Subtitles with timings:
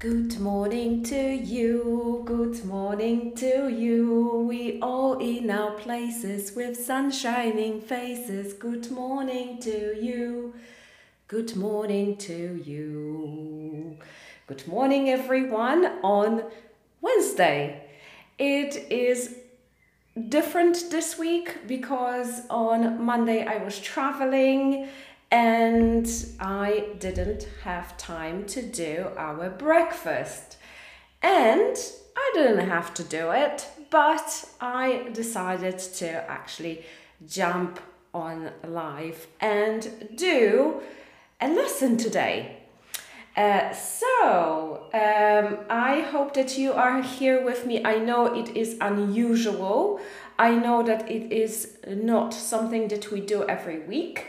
[0.00, 4.46] Good morning to you, good morning to you.
[4.48, 8.52] We all in our places with sun shining faces.
[8.52, 10.54] Good morning to you,
[11.26, 13.96] good morning to you.
[14.46, 16.44] Good morning, everyone, on
[17.00, 17.90] Wednesday.
[18.38, 19.34] It is
[20.28, 24.90] different this week because on Monday I was traveling
[25.30, 26.08] and
[26.40, 30.56] I didn't have time to do our breakfast.
[31.22, 31.76] And
[32.16, 36.84] I didn't have to do it, but I decided to actually
[37.26, 37.80] jump
[38.14, 40.80] on live and do
[41.40, 42.56] a lesson today.
[43.36, 47.84] Uh, so, um, I hope that you are here with me.
[47.84, 50.00] I know it is unusual.
[50.38, 54.26] I know that it is not something that we do every week.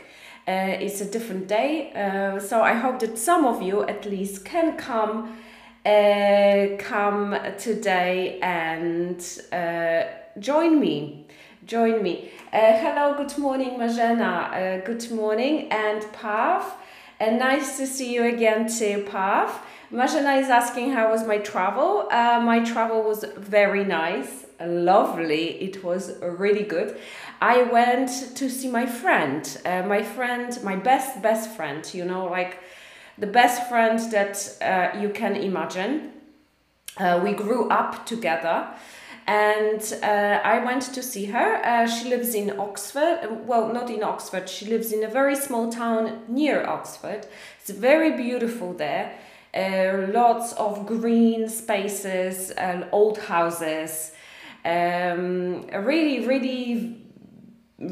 [0.50, 1.92] Uh, it's a different day.
[1.92, 5.38] Uh, so I hope that some of you at least can come
[5.86, 9.20] uh, come today and
[9.52, 10.02] uh,
[10.40, 11.26] join me.
[11.64, 12.32] Join me.
[12.52, 14.32] Uh, hello, good morning, Marzena.
[14.50, 16.64] Uh, good morning, and Pav.
[17.20, 19.56] And nice to see you again too, Pav.
[19.92, 22.08] Marzena is asking how was my travel.
[22.10, 25.62] My travel was very nice, lovely.
[25.62, 26.98] It was really good.
[27.40, 31.88] I went to see my friend, uh, my friend, my best best friend.
[31.94, 32.58] You know, like
[33.18, 36.12] the best friend that uh, you can imagine.
[36.98, 38.68] Uh, we grew up together
[39.26, 41.64] and uh, I went to see her.
[41.64, 43.46] Uh, she lives in Oxford.
[43.46, 44.48] Well, not in Oxford.
[44.48, 47.26] She lives in a very small town near Oxford.
[47.60, 49.12] It's very beautiful there.
[49.54, 54.12] Uh, lots of green spaces, uh, old houses.
[54.64, 57.00] Um, really, really,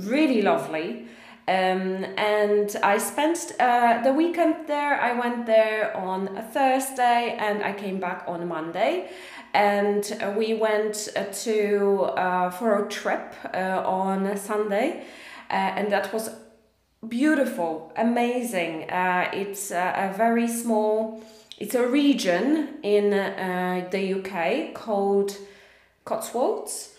[0.06, 1.06] really lovely.
[1.46, 5.00] Um, and I spent uh, the weekend there.
[5.00, 9.08] I went there on a Thursday and I came back on Monday
[9.54, 15.04] and uh, we went uh, to uh, for a trip uh, on Sunday,
[15.50, 16.30] and that was
[17.08, 18.86] beautiful, amazing.
[19.32, 21.22] it's a very small.
[21.58, 25.36] It's a region in the UK called
[26.04, 26.94] Cotswolds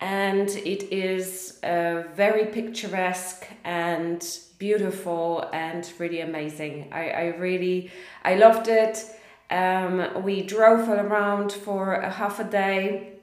[0.00, 6.88] and it is uh, very picturesque and beautiful and really amazing.
[6.92, 7.90] I, I really
[8.24, 9.04] I loved it.
[9.50, 13.14] Um, we drove around for a half a day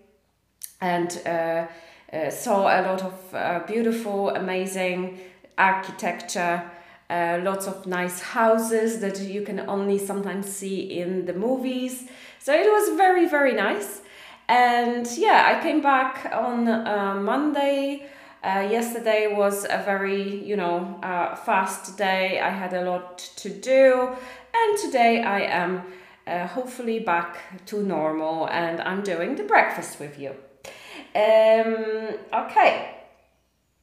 [0.79, 1.67] and uh,
[2.13, 5.19] uh, saw a lot of uh, beautiful, amazing
[5.57, 6.69] architecture.
[7.09, 12.07] Uh, lots of nice houses that you can only sometimes see in the movies.
[12.39, 14.01] So it was very, very nice.
[14.51, 18.05] And yeah, I came back on uh, Monday.
[18.43, 22.37] Uh, yesterday was a very, you know, uh, fast day.
[22.41, 24.09] I had a lot to do,
[24.53, 25.83] and today I am
[26.27, 30.31] uh, hopefully back to normal and I'm doing the breakfast with you.
[31.15, 32.97] Um, okay.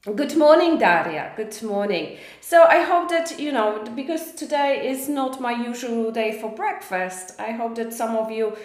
[0.04, 1.32] Good morning, Daria.
[1.34, 2.18] Good morning.
[2.42, 7.40] So I hope that, you know, because today is not my usual day for breakfast,
[7.40, 8.56] I hope that some of you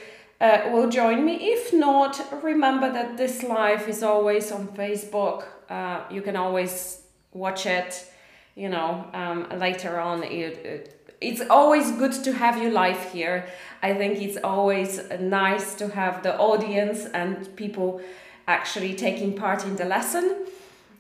[0.41, 1.35] uh, will join me.
[1.53, 5.45] If not, remember that this live is always on Facebook.
[5.69, 7.01] Uh, you can always
[7.31, 8.11] watch it,
[8.55, 10.23] you know, um, later on.
[10.23, 13.47] It, it, it's always good to have you live here.
[13.81, 18.01] I think it's always nice to have the audience and people
[18.47, 20.45] actually taking part in the lesson.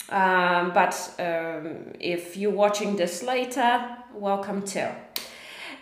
[0.09, 4.87] Um, but um, if you're watching this later, welcome too.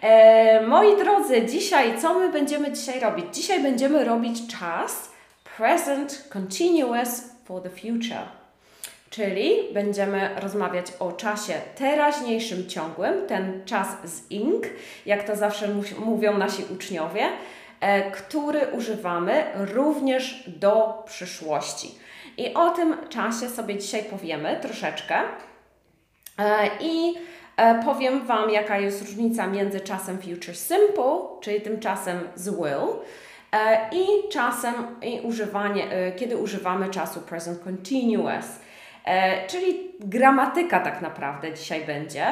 [0.02, 3.26] E, moi drodzy, dzisiaj co my będziemy dzisiaj robić?
[3.36, 5.12] Dzisiaj będziemy robić czas
[5.58, 8.26] present continuous for the future.
[9.10, 14.66] Czyli będziemy rozmawiać o czasie teraźniejszym ciągłym, ten czas z ing,
[15.06, 15.68] jak to zawsze
[16.06, 17.24] mówią nasi uczniowie,
[17.80, 21.96] e, który używamy również do przyszłości.
[22.38, 25.16] I o tym czasie sobie dzisiaj powiemy troszeczkę.
[26.40, 27.14] E, I
[27.86, 32.88] powiem Wam, jaka jest różnica między czasem future simple, czyli tym czasem z will,
[33.91, 38.46] i czasem, i używanie, kiedy używamy czasu present continuous.
[39.06, 42.26] E, czyli gramatyka tak naprawdę dzisiaj będzie.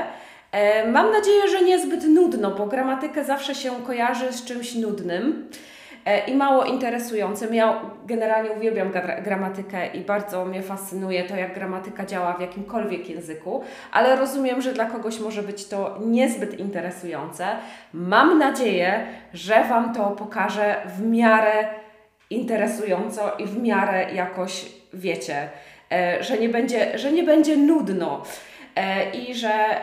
[0.51, 5.53] E, mam nadzieję, że niezbyt nudno, bo gramatykę zawsze się kojarzy z czymś nudnym e,
[6.17, 7.53] i mało interesującym.
[7.53, 8.91] Ja generalnie uwielbiam
[9.23, 14.73] gramatykę i bardzo mnie fascynuje to, jak gramatyka działa w jakimkolwiek języku, ale rozumiem, że
[14.73, 17.45] dla kogoś może być to niezbyt interesujące.
[17.93, 21.67] Mam nadzieję, że Wam to pokażę w miarę
[22.29, 25.49] interesująco i w miarę jakoś wiecie
[25.91, 28.23] E, że nie będzie, że nie będzie nudno.
[28.79, 29.81] E, i że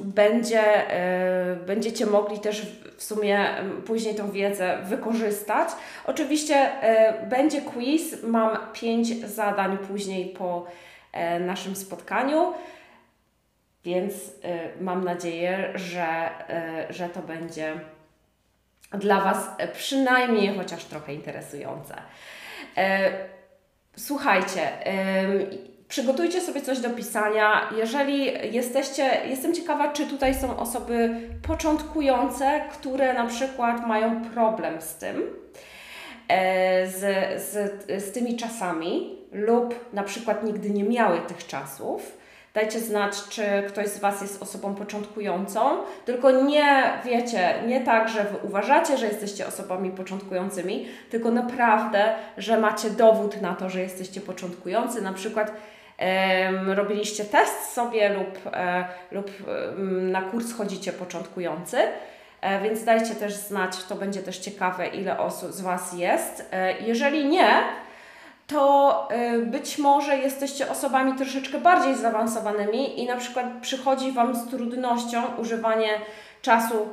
[0.00, 2.66] będzie, e, będziecie mogli też
[2.96, 3.48] w sumie
[3.86, 5.68] później tą wiedzę wykorzystać.
[6.06, 10.66] Oczywiście e, będzie quiz, mam pięć zadań później po
[11.40, 12.52] naszym spotkaniu.
[13.84, 14.14] Więc
[14.80, 16.30] mam nadzieję, że,
[16.90, 17.80] że to będzie
[18.92, 21.94] dla Was przynajmniej chociaż trochę interesujące.
[23.96, 24.68] Słuchajcie,
[25.92, 27.70] przygotujcie sobie coś do pisania.
[27.76, 28.24] Jeżeli
[28.54, 31.10] jesteście, jestem ciekawa, czy tutaj są osoby
[31.46, 35.22] początkujące, które na przykład mają problem z tym,
[36.28, 37.00] e, z,
[37.42, 42.18] z, z tymi czasami, lub na przykład nigdy nie miały tych czasów.
[42.54, 45.60] Dajcie znać, czy ktoś z Was jest osobą początkującą,
[46.04, 52.58] tylko nie wiecie, nie tak, że Wy uważacie, że jesteście osobami początkującymi, tylko naprawdę, że
[52.58, 55.02] macie dowód na to, że jesteście początkujący.
[55.02, 55.52] Na przykład
[56.66, 59.30] robiliście test sobie lub, e, lub
[59.86, 61.78] na kurs chodzicie początkujący.
[62.40, 66.48] E, więc dajcie też znać, to będzie też ciekawe, ile osób z Was jest.
[66.52, 67.62] E, jeżeli nie,
[68.46, 69.08] to
[69.46, 75.88] być może jesteście osobami troszeczkę bardziej zaawansowanymi i na przykład przychodzi Wam z trudnością używanie
[76.42, 76.88] czasu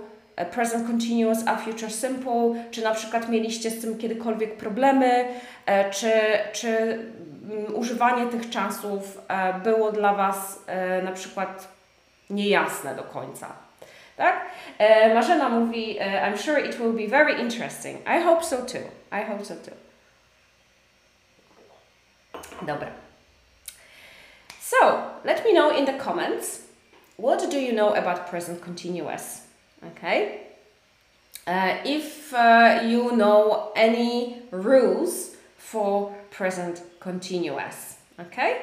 [0.46, 5.26] present continuous a future simple, czy na przykład mieliście z tym kiedykolwiek problemy,
[5.92, 6.12] czy,
[6.52, 7.00] czy
[7.50, 11.68] Mm, używanie tych czasów e, było dla Was e, na przykład
[12.30, 13.48] niejasne do końca.
[14.18, 14.46] Tak?
[14.78, 18.00] E, Marzena mówi, I'm sure it will be very interesting.
[18.08, 18.82] I hope so too.
[19.12, 19.76] I hope so too.
[22.62, 22.88] Dobra.
[24.62, 26.62] So, let me know in the comments
[27.18, 29.49] what do you know about present continuous?
[29.86, 30.42] Okay?
[31.48, 37.98] Uh, if uh, you know any rules for present continuous.
[38.20, 38.62] Okay?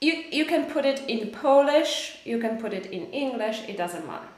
[0.00, 4.06] You, you can put it in Polish, you can put it in English, it doesn't
[4.06, 4.28] matter.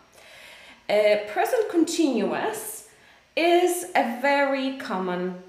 [0.89, 2.89] Uh, present continuous
[3.37, 5.43] is a very common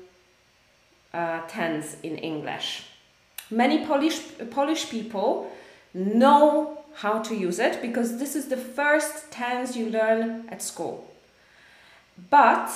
[1.13, 2.85] uh, tense in English.
[3.49, 4.21] Many Polish,
[4.51, 5.51] Polish people
[5.93, 11.03] know how to use it because this is the first tense you learn at school.
[12.29, 12.69] But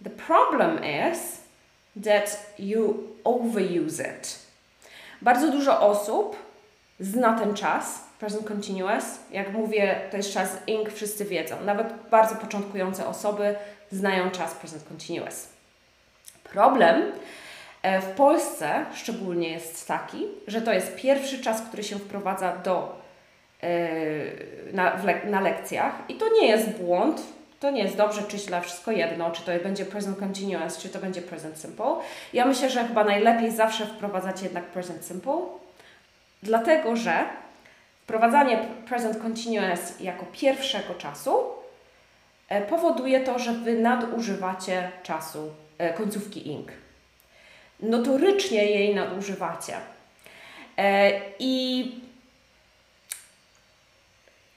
[0.00, 1.40] the problem is
[2.04, 4.38] that you overuse it.
[5.22, 6.36] Bardzo dużo osób
[7.00, 9.04] zna ten czas, present continuous.
[9.30, 11.56] Jak mówię, to jest czas ing, wszyscy wiedzą.
[11.64, 13.54] Nawet bardzo początkujące osoby
[13.92, 15.48] znają czas present continuous.
[16.44, 17.12] Problem
[17.82, 23.00] e, w Polsce szczególnie jest taki, że to jest pierwszy czas, który się wprowadza do,
[24.72, 27.22] na, na lekcjach i to nie jest błąd,
[27.60, 30.98] to nie jest dobrze czy źle, wszystko jedno, czy to będzie present continuous, czy to
[30.98, 31.96] będzie present simple.
[32.32, 35.40] Ja myślę, że chyba najlepiej zawsze wprowadzać jednak present simple,
[36.42, 37.24] dlatego że
[38.02, 38.58] wprowadzanie
[38.88, 41.40] present continuous jako pierwszego czasu
[42.48, 46.68] e, powoduje to, że Wy nadużywacie czasu e, końcówki ing.
[47.80, 49.74] Notorycznie jej nadużywacie.
[50.78, 52.07] E, I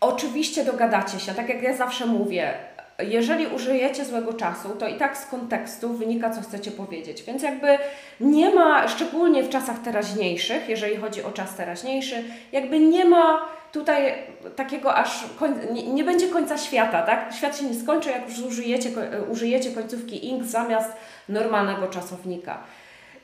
[0.01, 2.53] oczywiście dogadacie się, tak jak ja zawsze mówię,
[2.99, 7.23] jeżeli użyjecie złego czasu, to i tak z kontekstu wynika, co chcecie powiedzieć.
[7.23, 7.77] Więc jakby
[8.19, 14.13] nie ma, szczególnie w czasach teraźniejszych, jeżeli chodzi o czas teraźniejszy, jakby nie ma tutaj
[14.55, 17.33] takiego aż, koń, nie, nie, będzie końca świata, tak?
[17.33, 18.89] Świat się nie skończy, jak już użyjecie,
[19.29, 20.91] użyjecie końcówki ing zamiast
[21.29, 22.57] normalnego czasownika.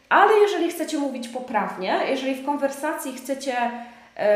[0.10, 3.56] Ale jeżeli chcecie mówić poprawnie, jeżeli w konwersacji chcecie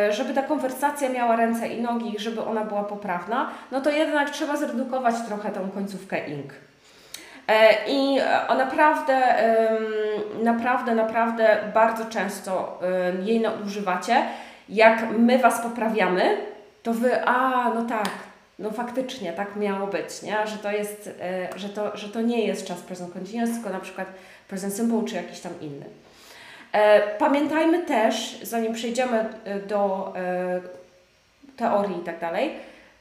[0.10, 4.58] żeby ta konwersacja miała ręce i nogi, żeby ona była poprawna, no to jednak trzeba
[4.58, 6.54] zredukować trochę tą końcówkę ing.
[7.48, 8.20] E, I
[8.58, 9.36] naprawdę,
[10.44, 12.80] naprawdę, naprawdę bardzo często
[13.24, 14.24] jej nadużywacie.
[14.70, 16.38] Jak my Was poprawiamy,
[16.84, 18.10] to Wy, a no tak,
[18.60, 20.48] no faktycznie tak miało być, nie?
[20.48, 23.80] Że, to jest, e, że, to, że to nie jest czas present continuous, tylko na
[23.80, 24.08] przykład
[24.48, 25.86] present simple czy jakiś tam inny.
[26.72, 30.62] E, pamiętajmy też, zanim przejdziemy e, do e,
[31.58, 32.52] teorii i tak dalej,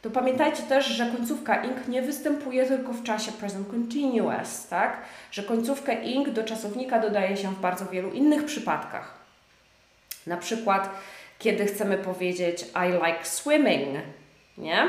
[0.03, 4.97] to pamiętajcie też, że końcówka ing nie występuje tylko w czasie present continuous, tak?
[5.31, 9.15] Że końcówkę ing do czasownika dodaje się w bardzo wielu innych przypadkach.
[10.27, 10.91] Na przykład,
[11.39, 13.99] kiedy chcemy powiedzieć I like swimming,
[14.59, 14.89] nie?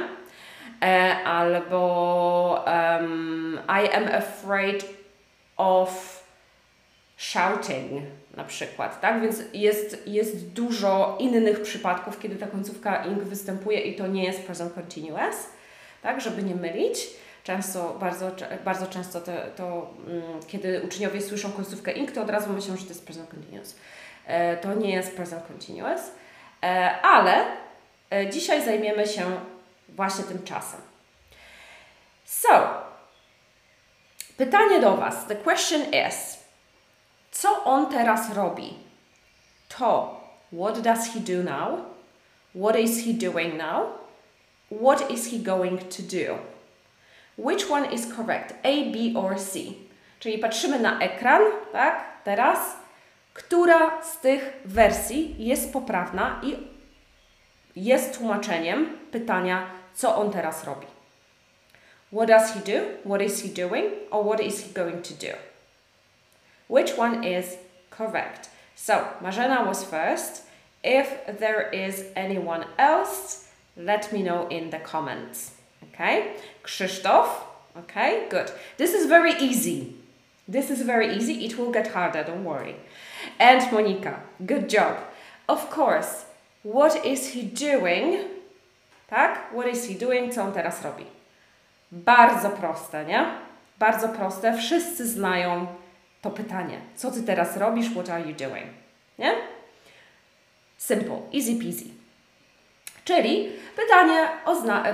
[1.25, 4.85] albo um, I am afraid
[5.57, 6.23] of
[7.17, 8.03] shouting,
[8.37, 9.21] na przykład, tak?
[9.21, 14.43] Więc jest, jest dużo innych przypadków, kiedy ta końcówka ing występuje i to nie jest
[14.43, 15.35] present continuous,
[16.01, 16.21] tak?
[16.21, 17.07] Żeby nie mylić.
[17.43, 18.31] Często, bardzo,
[18.65, 22.83] bardzo często to, to um, kiedy uczniowie słyszą końcówkę ing, to od razu myślą, że
[22.83, 23.75] to jest present continuous.
[24.25, 26.01] E, to nie jest present continuous,
[26.63, 27.45] e, ale
[28.11, 29.23] e, dzisiaj zajmiemy się
[29.89, 30.79] właśnie tym czasem.
[32.25, 32.69] So,
[34.37, 35.27] pytanie do Was.
[35.27, 36.40] The question is,
[37.31, 38.73] co on teraz robi?
[39.77, 40.21] To,
[40.51, 41.85] what does he do now?
[42.53, 43.87] What is he doing now?
[44.69, 46.37] What is he going to do?
[47.37, 48.53] Which one is correct?
[48.63, 49.73] A, B or C?
[50.19, 52.23] Czyli patrzymy na ekran, tak?
[52.23, 52.59] Teraz,
[53.33, 56.67] która z tych wersji jest poprawna i
[57.75, 60.87] jest tłumaczeniem pytania, co on teraz robi.
[62.11, 62.85] What does he do?
[63.05, 63.93] What is he doing?
[64.11, 65.50] Or what is he going to do?
[66.71, 67.57] Which one is
[67.89, 68.47] correct?
[68.75, 70.43] So, Marzena was first.
[70.81, 75.51] If there is anyone else, let me know in the comments.
[75.83, 76.37] Okay?
[76.63, 77.27] Krzysztof?
[77.77, 78.51] Okay, good.
[78.77, 79.95] This is very easy.
[80.47, 81.43] This is very easy.
[81.45, 82.77] It will get harder, don't worry.
[83.37, 84.95] And Monica, good job.
[85.49, 86.23] Of course,
[86.63, 88.29] what is he doing?
[89.09, 89.53] Tak?
[89.53, 90.31] What is he doing?
[90.31, 91.05] Co on teraz robi?
[91.91, 93.25] Bardzo proste, nie?
[93.77, 94.57] Bardzo proste.
[94.57, 95.67] Wszyscy znają
[96.21, 96.79] to pytanie.
[96.95, 97.89] Co ty teraz robisz?
[97.89, 98.65] What are you doing?
[99.19, 99.35] Nie?
[100.77, 101.85] Simple, easy peasy.
[103.05, 104.29] Czyli pytanie,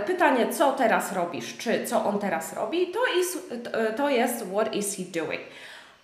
[0.05, 3.53] pytanie, co teraz robisz, czy co on teraz robi, to jest,
[3.98, 5.41] to jest what is he doing.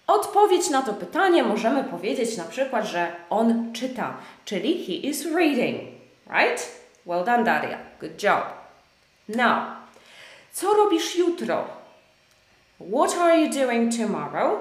[0.08, 5.82] Odpowiedź na to pytanie możemy powiedzieć na przykład, że on czyta, czyli he is reading,
[6.30, 6.72] right?
[7.06, 7.78] Well done, Daria.
[8.00, 8.44] Good job.
[9.30, 9.64] Now,
[10.52, 11.68] co robisz jutro?
[12.94, 14.60] What are you doing tomorrow?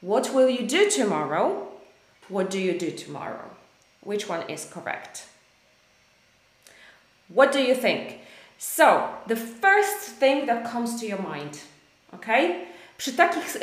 [0.00, 1.68] What will you do tomorrow?
[2.28, 3.50] What do you do tomorrow?
[4.02, 5.26] Which one is correct?
[7.28, 8.20] What do you think?
[8.58, 11.60] So, the first thing that comes to your mind,
[12.14, 12.66] okay?
[12.98, 13.56] Przy takich,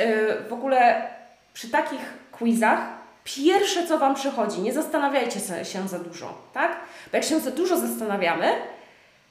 [0.50, 1.10] w ogóle,
[1.54, 2.01] przy takich
[2.32, 2.80] quizach,
[3.24, 6.80] pierwsze co Wam przychodzi, nie zastanawiajcie się za dużo, tak?
[7.12, 8.51] Bo jak się za dużo zastanawiamy,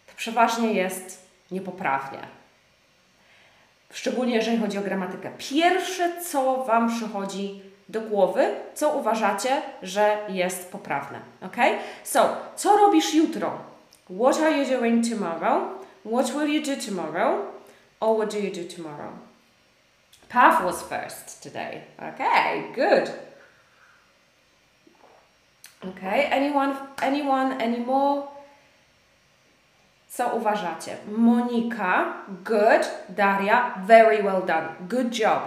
[0.07, 2.19] to przeważnie jest niepoprawnie.
[3.95, 5.31] Szczególnie jeżeli chodzi o gramatykę.
[5.39, 11.57] Pierwsze co Wam przychodzi do głowy, co uważacie, że jest poprawne, ok?
[12.05, 13.59] So, co robisz jutro?
[14.21, 15.63] What are you doing tomorrow?
[16.07, 17.39] What will you do tomorrow?
[18.01, 19.13] Or what do you do tomorrow?
[20.29, 21.81] Path was first today.
[21.99, 23.11] Okay, good.
[25.89, 28.34] Okay, anyone, anyone, any more?
[30.17, 30.97] Co uważacie?
[31.17, 32.91] Monika, good.
[33.09, 34.69] Daria, very well done.
[34.81, 35.43] Good job.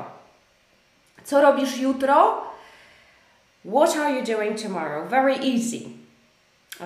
[1.24, 2.44] Co robisz jutro?
[3.66, 5.10] What are you doing tomorrow?
[5.10, 5.80] Very easy.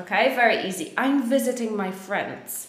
[0.01, 0.85] Okay, very easy.
[0.95, 2.67] I'm visiting my friends.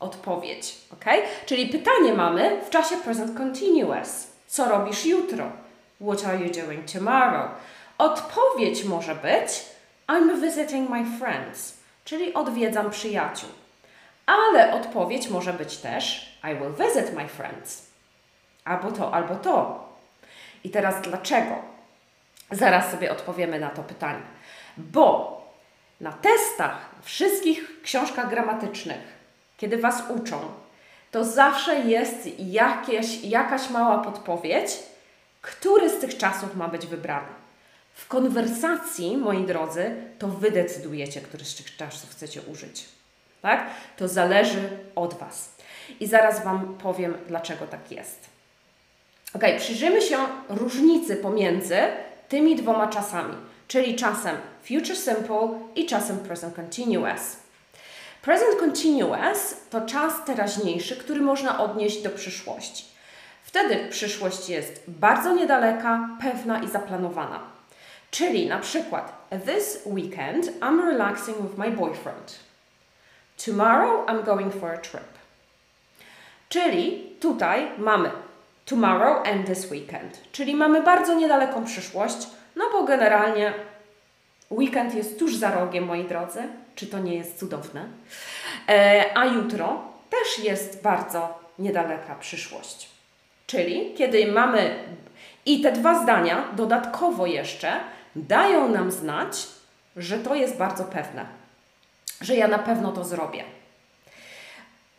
[0.00, 1.04] Odpowiedź, ok?
[1.46, 4.26] Czyli pytanie mamy w czasie present continuous.
[4.46, 5.52] Co robisz jutro?
[6.00, 7.50] What are you doing tomorrow?
[7.98, 9.64] Odpowiedź może być
[10.08, 11.74] I'm visiting my friends,
[12.04, 13.61] czyli odwiedzam przyjaciół.
[14.26, 17.86] Ale odpowiedź może być też I will visit my friends.
[18.64, 19.88] Albo to, albo to.
[20.64, 21.54] I teraz dlaczego?
[22.50, 24.22] Zaraz sobie odpowiemy na to pytanie.
[24.76, 25.42] Bo
[26.00, 29.00] na testach, wszystkich książkach gramatycznych,
[29.56, 30.40] kiedy Was uczą,
[31.10, 34.78] to zawsze jest jakieś, jakaś mała podpowiedź,
[35.42, 37.28] który z tych czasów ma być wybrany.
[37.94, 42.84] W konwersacji, moi drodzy, to Wy decydujecie, który z tych czasów chcecie użyć.
[43.42, 43.66] Tak?
[43.96, 45.54] To zależy od Was.
[46.00, 48.28] I zaraz Wam powiem, dlaczego tak jest.
[49.34, 50.16] Ok, przyjrzyjmy się
[50.48, 51.76] różnicy pomiędzy
[52.28, 53.34] tymi dwoma czasami,
[53.68, 57.36] czyli czasem future simple i czasem present continuous.
[58.22, 62.84] Present continuous to czas teraźniejszy, który można odnieść do przyszłości.
[63.42, 67.40] Wtedy przyszłość jest bardzo niedaleka, pewna i zaplanowana.
[68.10, 72.51] Czyli na przykład This weekend I'm relaxing with my boyfriend.
[73.36, 75.12] Tomorrow I'm going for a trip.
[76.48, 78.10] Czyli tutaj mamy
[78.64, 80.20] tomorrow and this weekend.
[80.32, 83.54] Czyli mamy bardzo niedaleką przyszłość, no bo generalnie
[84.50, 86.42] weekend jest tuż za rogiem, moi drodzy.
[86.74, 87.84] Czy to nie jest cudowne?
[88.68, 92.88] E, a jutro też jest bardzo niedaleka przyszłość.
[93.46, 94.74] Czyli kiedy mamy
[95.46, 97.72] i te dwa zdania dodatkowo jeszcze
[98.16, 99.48] dają nam znać,
[99.96, 101.26] że to jest bardzo pewne,
[102.22, 103.44] że ja na pewno to zrobię.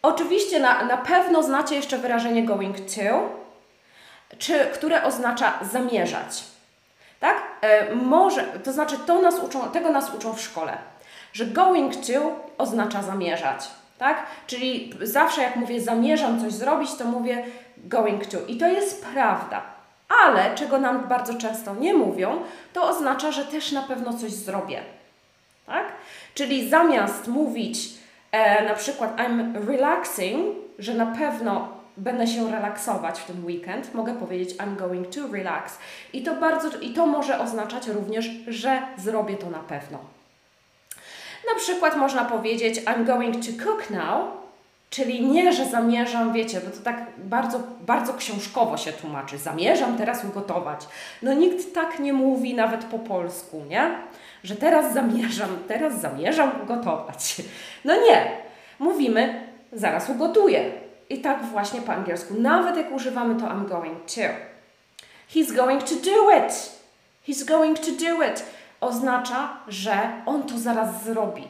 [0.01, 3.29] Oczywiście na, na pewno znacie jeszcze wyrażenie going to,
[4.37, 6.43] czy, które oznacza zamierzać.
[7.19, 7.41] Tak?
[7.61, 10.77] E, może, to znaczy to nas uczą, tego nas uczą w szkole,
[11.33, 13.69] że going to oznacza zamierzać.
[13.97, 14.25] Tak?
[14.47, 17.45] Czyli zawsze jak mówię zamierzam coś zrobić, to mówię
[17.77, 18.37] going to.
[18.47, 19.61] I to jest prawda.
[20.25, 22.41] Ale czego nam bardzo często nie mówią,
[22.73, 24.83] to oznacza, że też na pewno coś zrobię.
[25.65, 25.85] Tak?
[26.33, 27.89] Czyli zamiast mówić
[28.31, 34.15] e, na przykład I'm relaxing, że na pewno będę się relaksować w ten weekend, mogę
[34.15, 35.77] powiedzieć I'm going to relax.
[36.13, 39.99] I to bardzo i to może oznaczać również, że zrobię to na pewno.
[41.53, 44.43] Na przykład można powiedzieć I'm going to cook now,
[44.89, 49.37] czyli nie, że zamierzam, wiecie, bo to tak bardzo, bardzo książkowo się tłumaczy.
[49.37, 50.87] Zamierzam teraz ugotować.
[51.21, 53.95] No nikt tak nie mówi nawet po polsku, nie?
[54.43, 57.35] Że teraz zamierzam, teraz zamierzam ugotować.
[57.85, 58.31] No nie.
[58.79, 60.71] Mówimy zaraz ugotuję.
[61.09, 62.33] I tak właśnie po angielsku.
[62.33, 64.21] Nawet jak używamy to I'm going to.
[65.35, 66.71] He's going to do it.
[67.27, 68.45] He's going to do it
[68.81, 71.47] oznacza, że on to zaraz zrobi.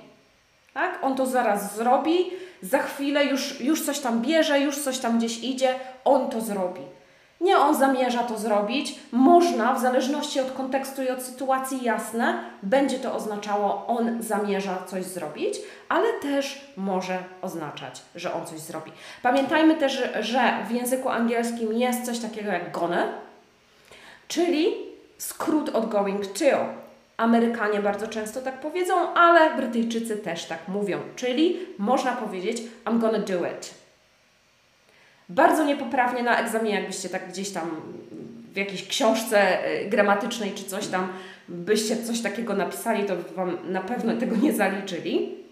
[0.73, 0.99] Tak?
[1.01, 2.31] On to zaraz zrobi,
[2.61, 6.81] za chwilę już, już coś tam bierze, już coś tam gdzieś idzie, on to zrobi.
[7.43, 12.99] Nie on zamierza to zrobić, można, w zależności od kontekstu i od sytuacji, jasne, będzie
[12.99, 15.59] to oznaczało, on zamierza coś zrobić,
[15.89, 18.91] ale też może oznaczać, że on coś zrobi.
[19.21, 23.07] Pamiętajmy też, że w języku angielskim jest coś takiego jak gonna,
[24.27, 24.73] czyli
[25.17, 26.65] skrót od going to.
[27.17, 33.19] Amerykanie bardzo często tak powiedzą, ale Brytyjczycy też tak mówią, czyli można powiedzieć I'm gonna
[33.19, 33.82] do it.
[35.29, 37.81] Bardzo niepoprawnie na egzaminie, jakbyście tak gdzieś tam
[38.53, 41.07] w jakiejś książce y, gramatycznej czy coś tam
[41.47, 45.43] byście coś takiego napisali, to Wam na pewno tego nie zaliczyli.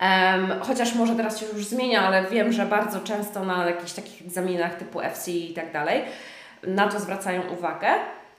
[0.00, 4.22] Um, chociaż może teraz się już zmienia, ale wiem, że bardzo często na jakichś takich
[4.22, 6.02] egzaminach typu FC i tak dalej
[6.66, 7.88] na to zwracają uwagę.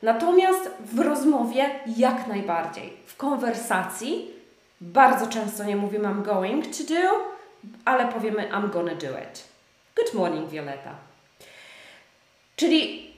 [0.02, 2.94] Natomiast w rozmowie jak najbardziej.
[3.06, 4.32] W konwersacji
[4.82, 7.34] bardzo często nie mówimy I'm going to do,
[7.86, 9.57] ale powiemy I'm gonna do it.
[9.98, 10.96] Good morning, Violeta.
[12.56, 13.14] Czyli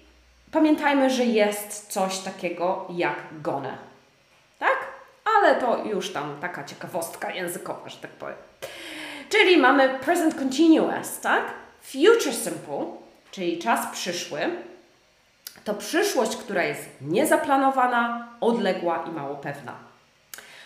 [0.51, 3.77] pamiętajmy, że jest coś takiego jak gonna.
[4.59, 4.77] Tak?
[5.37, 8.35] Ale to już tam taka ciekawostka językowa, że tak powiem.
[9.29, 11.43] Czyli mamy present continuous, tak?
[11.81, 12.85] Future simple,
[13.31, 14.39] czyli czas przyszły
[15.63, 19.73] to przyszłość, która jest niezaplanowana, odległa i mało pewna.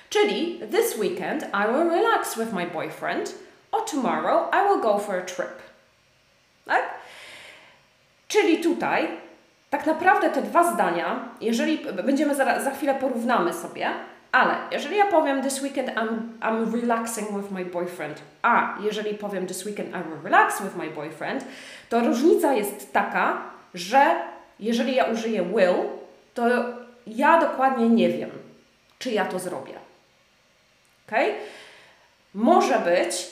[0.10, 3.36] Czyli this weekend I will relax with my boyfriend
[3.72, 5.73] or tomorrow I will go for a trip.
[6.66, 6.84] Tak?
[8.28, 9.08] Czyli tutaj
[9.70, 13.90] tak naprawdę te dwa zdania, jeżeli będziemy za, za chwilę porównamy sobie,
[14.32, 19.48] ale jeżeli ja powiem this weekend I'm, I'm relaxing with my boyfriend, a jeżeli powiem
[19.48, 21.46] this weekend I will relax with my boyfriend,
[21.90, 23.42] to różnica jest taka,
[23.74, 24.16] że
[24.60, 25.76] jeżeli ja użyję will,
[26.34, 26.44] to
[27.08, 28.30] ja dokładnie nie wiem,
[29.00, 29.74] czy ja to zrobię.
[31.08, 31.18] Ok?
[32.34, 33.28] Może być,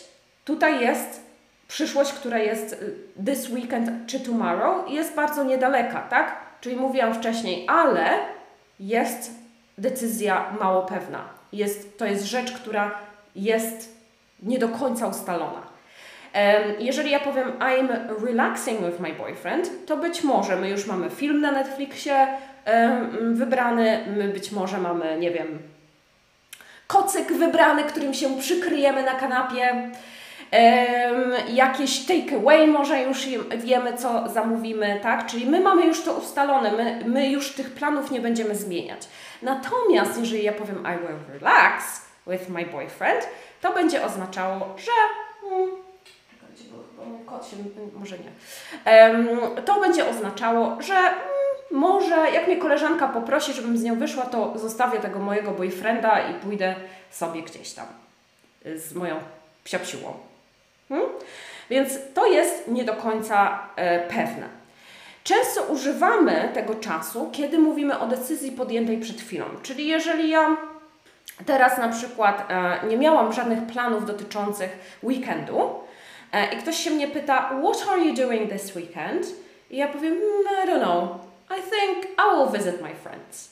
[0.45, 1.30] tutaj jest
[1.71, 6.35] przyszłość, która jest y, this weekend czy tomorrow, jest bardzo niedaleka, tak?
[6.61, 8.09] Czyli mówiłam wcześniej, ale
[8.79, 9.31] jest
[9.77, 11.19] decyzja mało pewna.
[11.53, 12.91] Jest, to jest rzecz, która
[13.35, 13.95] jest
[14.43, 15.71] nie do końca ustalona.
[16.79, 17.89] Jeżeli ja powiem I'm
[18.25, 22.27] relaxing with my boyfriend, to być może my już mamy film na Netflixie
[23.31, 25.59] wybrany, my być może mamy, nie wiem,
[26.87, 29.91] kocyk wybrany, którym się przykryjemy na kanapie,
[31.47, 35.25] jakieś take away może już wiemy, co zamówimy, tak?
[35.25, 39.07] Czyli my mamy już to ustalone, my, my już tych planów nie będziemy zmieniać.
[39.41, 43.27] Natomiast jeżeli ja powiem I will relax with my boyfriend,
[43.61, 44.91] to będzie oznaczało, że
[45.41, 45.69] hmm,
[47.25, 47.57] kot się,
[47.99, 48.31] może nie.
[49.61, 51.21] To będzie oznaczało, że mm,
[51.71, 56.33] może jak mnie koleżanka poprosi, żebym z nią wyszła, to zostawię tego mojego boyfrienda i
[56.33, 56.75] pójdę
[57.11, 57.85] sobie gdzieś tam
[58.75, 59.15] z moją
[59.63, 60.30] psiapsiłą.
[60.91, 61.09] Hmm?
[61.69, 64.61] Więc to jest nie do końca e, pewne.
[65.23, 69.45] Często używamy tego czasu, kiedy mówimy o decyzji podjętej przed chwilą.
[69.63, 70.57] Czyli jeżeli ja
[71.45, 75.81] teraz na przykład e, nie miałam żadnych planów dotyczących weekendu,
[76.31, 79.27] E, I ktoś się mnie pyta, what are you doing this weekend?
[79.69, 81.09] I ja powiem, mm, I don't know.
[81.49, 83.51] I think I will visit my friends.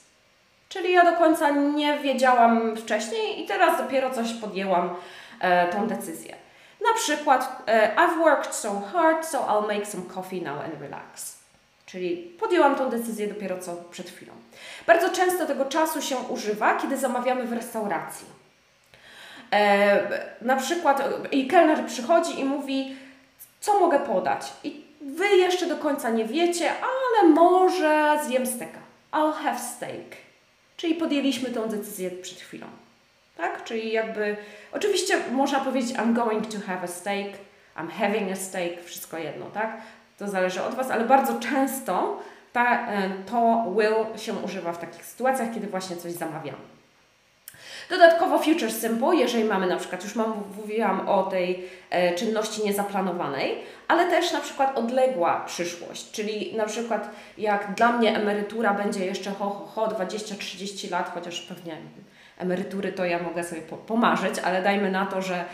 [0.69, 4.95] Czyli ja do końca nie wiedziałam wcześniej i teraz dopiero coś podjęłam
[5.41, 6.35] e, tą decyzję.
[6.81, 11.39] Na przykład, e, I've worked so hard, so I'll make some coffee now and relax.
[11.85, 14.33] Czyli podjęłam tą decyzję dopiero co przed chwilą.
[14.87, 18.27] Bardzo często tego czasu się używa, kiedy zamawiamy w restauracji.
[19.51, 22.95] E, na przykład i kelner przychodzi i mówi,
[23.59, 24.53] co mogę podać?
[24.63, 28.79] I wy jeszcze do końca nie wiecie, ale może zjem steka.
[29.11, 30.17] I'll have steak.
[30.77, 32.67] Czyli podjęliśmy tą decyzję przed chwilą.
[33.39, 33.63] Tak?
[33.63, 34.37] Czyli jakby,
[34.71, 37.27] oczywiście można powiedzieć I'm going to have a steak,
[37.77, 39.77] I'm having a steak, wszystko jedno, tak?
[40.17, 42.19] To zależy od Was, ale bardzo często
[42.53, 46.57] ta, e, to will się używa w takich sytuacjach, kiedy właśnie coś zamawiamy.
[47.89, 53.57] Dodatkowo Future Simple, jeżeli mamy na przykład, już mam, mówiłam o tej e, czynności niezaplanowanej,
[53.87, 59.31] ale też na przykład odległa przyszłość, czyli na przykład jak dla mnie emerytura będzie jeszcze
[59.31, 61.77] ho, ho, ho 20-30 lat, chociaż pewnie
[62.39, 65.45] emerytury to ja mogę sobie po, pomarzyć, ale dajmy na to, że,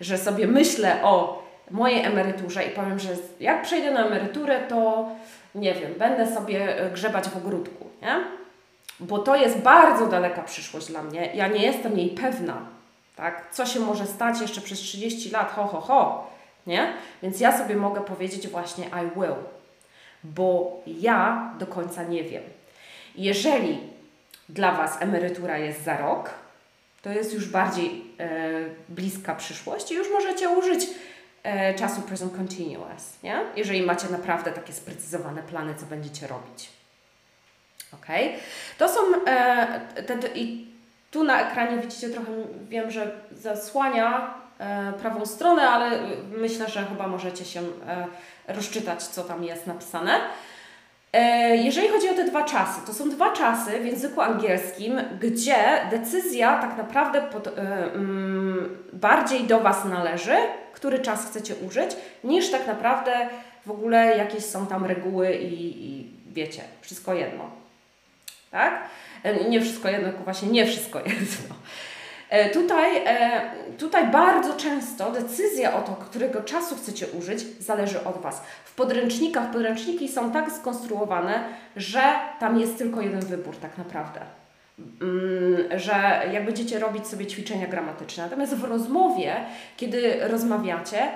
[0.00, 3.08] że sobie myślę o mojej emeryturze i powiem, że
[3.40, 5.08] jak przejdę na emeryturę, to
[5.54, 8.24] nie wiem, będę sobie grzebać w ogródku, nie?
[9.00, 11.30] bo to jest bardzo daleka przyszłość dla mnie.
[11.34, 12.66] Ja nie jestem jej pewna,
[13.16, 13.48] tak?
[13.50, 16.30] Co się może stać jeszcze przez 30 lat, ho, ho, ho,
[16.66, 16.92] nie?
[17.22, 19.34] Więc ja sobie mogę powiedzieć właśnie I will,
[20.24, 22.42] bo ja do końca nie wiem.
[23.14, 23.78] Jeżeli
[24.48, 26.30] dla Was emerytura jest za rok,
[27.02, 28.50] to jest już bardziej e,
[28.88, 30.86] bliska przyszłość i już możecie użyć
[31.42, 33.40] e, czasu present continuous, nie?
[33.56, 36.68] Jeżeli macie naprawdę takie sprecyzowane plany, co będziecie robić.
[37.94, 38.06] Ok?
[38.78, 40.72] To są e, te, te, i
[41.10, 42.32] tu na ekranie widzicie trochę,
[42.68, 45.98] wiem, że zasłania e, prawą stronę, ale
[46.36, 48.06] myślę, że chyba możecie się e,
[48.48, 50.20] rozczytać, co tam jest napisane.
[51.12, 55.56] E, jeżeli chodzi o te dwa czasy, to są dwa czasy w języku angielskim, gdzie
[55.90, 57.50] decyzja tak naprawdę pod, e,
[57.94, 60.36] mm, bardziej do Was należy,
[60.72, 61.90] który czas chcecie użyć,
[62.24, 63.28] niż tak naprawdę
[63.66, 67.62] w ogóle jakieś są tam reguły i, i wiecie, wszystko jedno
[68.52, 68.88] tak?
[69.22, 71.54] E, nie wszystko jedno, tylko właśnie nie wszystko jedno.
[72.32, 78.18] E, tutaj, e, tutaj bardzo często decyzja o to, którego czasu chcecie użyć, zależy od
[78.22, 78.42] Was.
[78.64, 81.44] W podręcznikach podręczniki są tak skonstruowane,
[81.76, 82.02] że
[82.40, 84.20] tam jest tylko jeden wybór tak naprawdę.
[85.02, 88.24] Mm, że jak będziecie robić sobie ćwiczenia gramatyczne.
[88.24, 89.36] Natomiast w rozmowie,
[89.76, 91.10] kiedy rozmawiacie,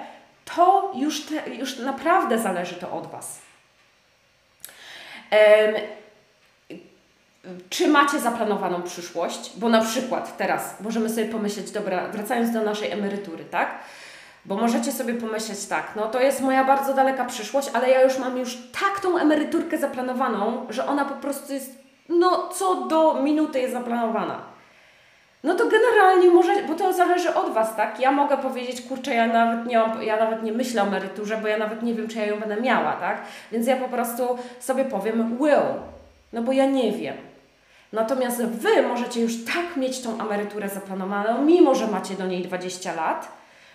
[0.57, 3.39] to już, te, już naprawdę zależy to od Was
[7.71, 9.53] czy macie zaplanowaną przyszłość?
[9.57, 13.79] Bo na przykład teraz możemy sobie pomyśleć, dobra, wracając do naszej emerytury, tak?
[14.45, 18.19] Bo możecie sobie pomyśleć tak, no to jest moja bardzo daleka przyszłość, ale ja już
[18.19, 21.79] mam już tak tą emeryturkę zaplanowaną, że ona po prostu jest,
[22.09, 24.41] no co do minuty jest zaplanowana.
[25.45, 28.01] No to generalnie może, bo to zależy od Was, tak?
[28.01, 31.59] Ja mogę powiedzieć, kurczę, ja nawet nie ja nawet nie myślę o emeryturze, bo ja
[31.59, 33.23] nawet nie wiem, czy ja ją będę miała, tak?
[33.53, 35.81] Więc ja po prostu sobie powiem will,
[36.33, 37.17] no bo ja nie wiem.
[37.97, 42.95] Natomiast Wy możecie już tak mieć tą emeryturę zaplanowaną, mimo że macie do niej 20
[42.95, 43.29] lat,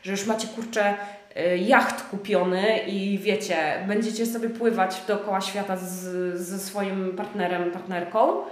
[0.03, 0.93] że już macie kurczę
[1.37, 5.99] y, jacht kupiony i wiecie, będziecie sobie pływać dookoła świata z,
[6.39, 8.43] ze swoim partnerem, partnerką,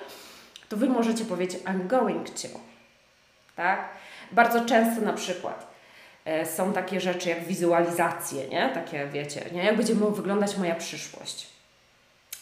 [0.70, 2.48] to Wy możecie powiedzieć I'm going to.
[3.56, 3.90] Tak?
[4.32, 5.68] Bardzo często na przykład
[6.26, 8.70] e, są takie rzeczy jak wizualizacje, nie?
[8.74, 9.64] Takie wiecie, nie?
[9.64, 11.59] Jak będzie wyglądać moja przyszłość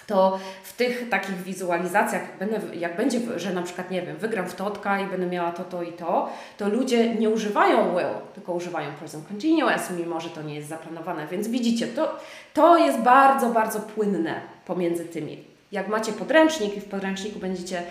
[0.07, 4.55] to w tych takich wizualizacjach, będę, jak będzie, że na przykład, nie wiem, wygram w
[4.55, 8.91] totka i będę miała to, to i to, to ludzie nie używają will, tylko używają
[8.91, 11.27] present continuous, mimo że to nie jest zaplanowane.
[11.27, 12.19] Więc widzicie, to,
[12.53, 15.43] to jest bardzo, bardzo płynne pomiędzy tymi.
[15.71, 17.83] Jak macie podręcznik i w podręczniku będziecie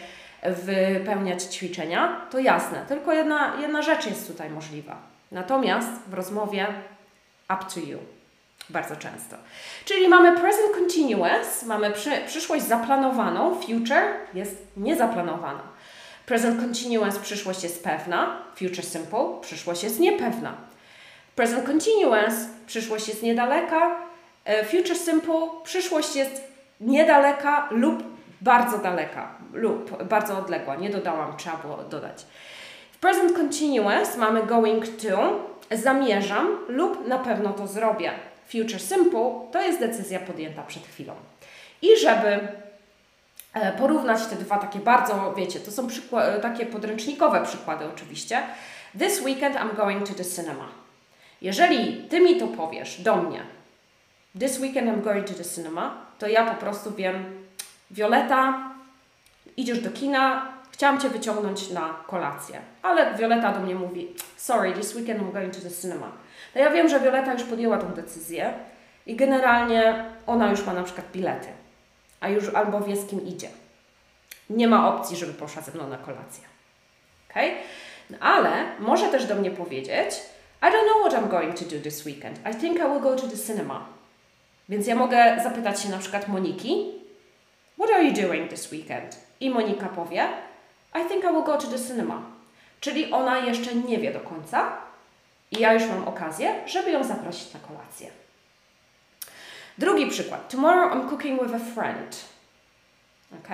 [0.43, 4.97] wypełniać ćwiczenia, to jasne, tylko jedna, jedna rzecz jest tutaj możliwa.
[5.33, 6.67] Natomiast w rozmowie
[7.49, 8.16] up to you
[8.71, 9.37] bardzo często.
[9.85, 15.63] Czyli mamy present continuous, mamy przy, przyszłość zaplanowaną, future jest niezaplanowana.
[16.27, 20.55] Present continuous, przyszłość jest pewna, future simple, przyszłość jest niepewna.
[21.37, 22.35] Present continuous,
[22.67, 23.97] przyszłość jest niedaleka,
[24.45, 26.43] e, future simple, przyszłość jest
[26.81, 28.03] niedaleka lub
[28.41, 30.77] bardzo daleka, lub bardzo odległa.
[30.77, 32.27] Nie dodałam, trzeba było dodać.
[32.93, 35.41] W present continuous mamy going to,
[35.77, 38.13] zamierzam lub na pewno to zrobię.
[38.49, 41.15] Future Simple to jest decyzja podjęta przed chwilą.
[41.83, 42.49] I żeby
[43.55, 48.43] e, porównać te dwa takie bardzo, wiecie, to są e, takie podręcznikowe przykłady oczywiście.
[48.99, 50.69] This weekend I'm going to the cinema.
[51.43, 53.43] Jeżeli Ty mi to powiesz do mnie,
[54.41, 57.47] this weekend I'm going to the cinema, to ja po prostu wiem,
[57.91, 58.71] Violeta,
[59.57, 62.61] idziesz do kina, chciałam Cię wyciągnąć na kolację.
[62.83, 66.13] Ale Violeta do mnie mówi, sorry, this weekend I'm going to the cinema.
[66.55, 68.55] No ja wiem, że Violeta już podjęła tą decyzję
[69.07, 71.49] i generalnie ona już ma na przykład bilety,
[72.21, 73.49] a już albo wie z kim idzie.
[74.51, 76.45] Nie ma opcji, żeby poszła ze mną na kolację.
[77.31, 77.37] ok?
[78.11, 80.23] No ale może też do mnie powiedzieć
[80.63, 82.39] I don't know what I'm going to do this weekend.
[82.39, 83.87] I think I will go to the cinema.
[84.69, 86.93] Więc ja mogę zapytać się na przykład Moniki
[87.79, 89.17] What are you doing this weekend?
[89.41, 90.29] I Monika powie
[90.95, 92.23] I think I will go to the cinema.
[92.81, 94.73] Czyli ona jeszcze nie wie do końca,
[95.51, 98.11] i ja już mam okazję, żeby ją zaprosić na kolację.
[99.79, 100.49] Drugi przykład.
[100.49, 102.25] Tomorrow I'm cooking with a friend.
[103.33, 103.49] Ok?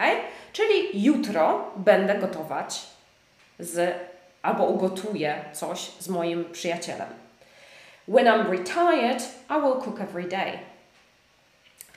[0.52, 2.82] Czyli jutro będę gotować
[3.58, 3.94] z
[4.42, 7.08] albo ugotuję coś z moim przyjacielem.
[8.08, 10.58] When I'm retired, I will cook every day.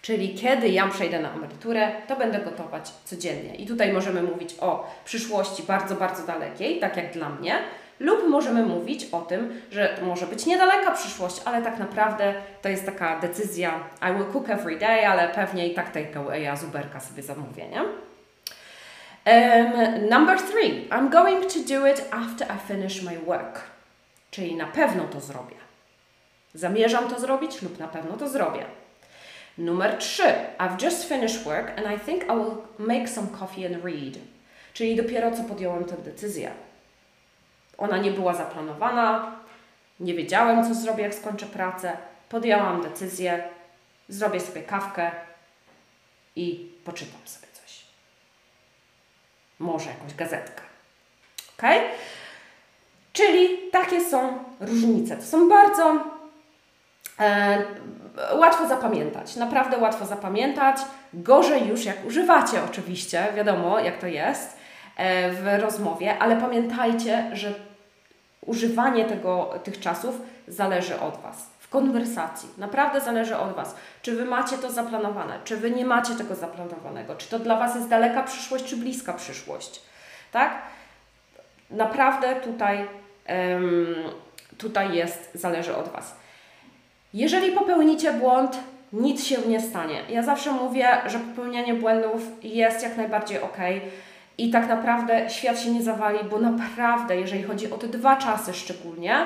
[0.02, 3.56] Czyli kiedy ja przejdę na emeryturę, to będę gotować codziennie.
[3.56, 7.60] I tutaj możemy mówić o przyszłości bardzo, bardzo dalekiej, tak jak dla mnie,
[8.00, 12.70] lub możemy mówić o tym, że to może być niedaleka przyszłość, ale tak naprawdę to
[12.70, 17.00] jest taka decyzja I will cook every day, ale pewnie i tak takeawaya z Uberka
[17.00, 17.82] sobie zamówię, nie?
[19.26, 23.62] Um, number three, I'm going to do it after I finish my work.
[24.32, 25.56] Czyli na pewno to zrobię.
[26.54, 28.66] Zamierzam to zrobić lub na pewno to zrobię.
[29.58, 30.24] Numer 3.
[30.60, 34.18] I've just finished work and I think I will make some coffee and read.
[34.74, 36.52] Czyli dopiero co podjąłem tę decyzję.
[37.78, 39.32] Ona nie była zaplanowana,
[40.00, 41.98] nie wiedziałem, co zrobię, jak skończę pracę.
[42.30, 43.44] Podjęłam decyzję,
[44.10, 45.12] zrobię sobie kawkę
[46.36, 47.86] i poczytam sobie coś.
[49.60, 50.62] Może jakąś gazetkę.
[51.58, 51.64] Ok?
[53.14, 55.18] Czyli takie są różnice.
[55.18, 56.04] To są bardzo
[57.20, 57.64] e,
[58.34, 59.36] łatwo zapamiętać.
[59.36, 60.78] Naprawdę łatwo zapamiętać.
[61.14, 64.58] Gorzej już jak używacie, oczywiście, wiadomo, jak to jest
[64.98, 67.54] e, w rozmowie, ale pamiętajcie, że
[68.46, 71.50] używanie tego, tych czasów zależy od Was.
[71.60, 73.76] W konwersacji naprawdę zależy od Was.
[74.02, 77.76] Czy Wy macie to zaplanowane, czy Wy nie macie tego zaplanowanego, czy to dla Was
[77.76, 79.82] jest daleka przyszłość, czy bliska przyszłość.
[80.32, 80.62] Tak?
[81.70, 82.88] Naprawdę tutaj,
[83.30, 83.96] um,
[84.58, 86.16] tutaj jest, zależy od Was.
[87.14, 88.60] Jeżeli popełnicie błąd,
[88.94, 90.02] nic się nie stanie.
[90.10, 93.58] Ja zawsze mówię, że popełnianie błędów jest jak najbardziej ok.
[94.38, 98.54] I tak naprawdę świat się nie zawali, bo naprawdę, jeżeli chodzi o te dwa czasy
[98.54, 99.26] szczególnie,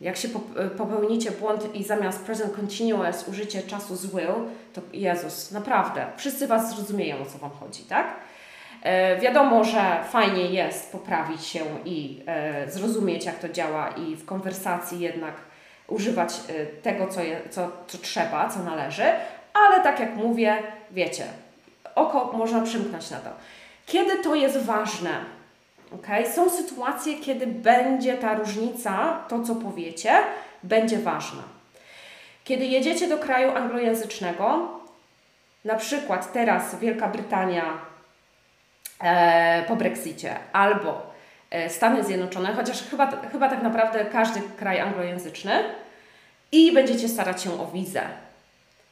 [0.00, 0.28] jak się
[0.76, 4.34] popełnicie błąd i zamiast present continuous użycie czasu z will,
[4.72, 8.06] to Jezus, naprawdę, wszyscy Was zrozumieją, o co Wam chodzi, tak?
[8.82, 14.24] E, wiadomo, że fajnie jest poprawić się i e, zrozumieć, jak to działa i w
[14.24, 15.34] konwersacji jednak
[15.88, 19.04] używać e, tego, co, je, co, co trzeba, co należy,
[19.54, 21.24] ale tak jak mówię, wiecie,
[21.94, 23.30] oko można przymknąć na to.
[23.90, 25.10] Kiedy to jest ważne?
[25.94, 26.32] Okay?
[26.32, 30.12] Są sytuacje, kiedy będzie ta różnica, to co powiecie,
[30.62, 31.42] będzie ważna.
[32.44, 34.68] Kiedy jedziecie do kraju anglojęzycznego,
[35.64, 37.64] na przykład teraz Wielka Brytania
[39.00, 41.12] e, po Brexicie albo
[41.50, 45.52] e, Stany Zjednoczone, chociaż chyba, chyba tak naprawdę każdy kraj anglojęzyczny,
[46.52, 48.02] i będziecie starać się o wizę.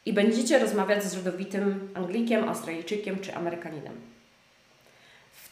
[0.07, 4.18] I będziecie rozmawiać z rodowitym Anglikiem, Australijczykiem czy Amerykaninem.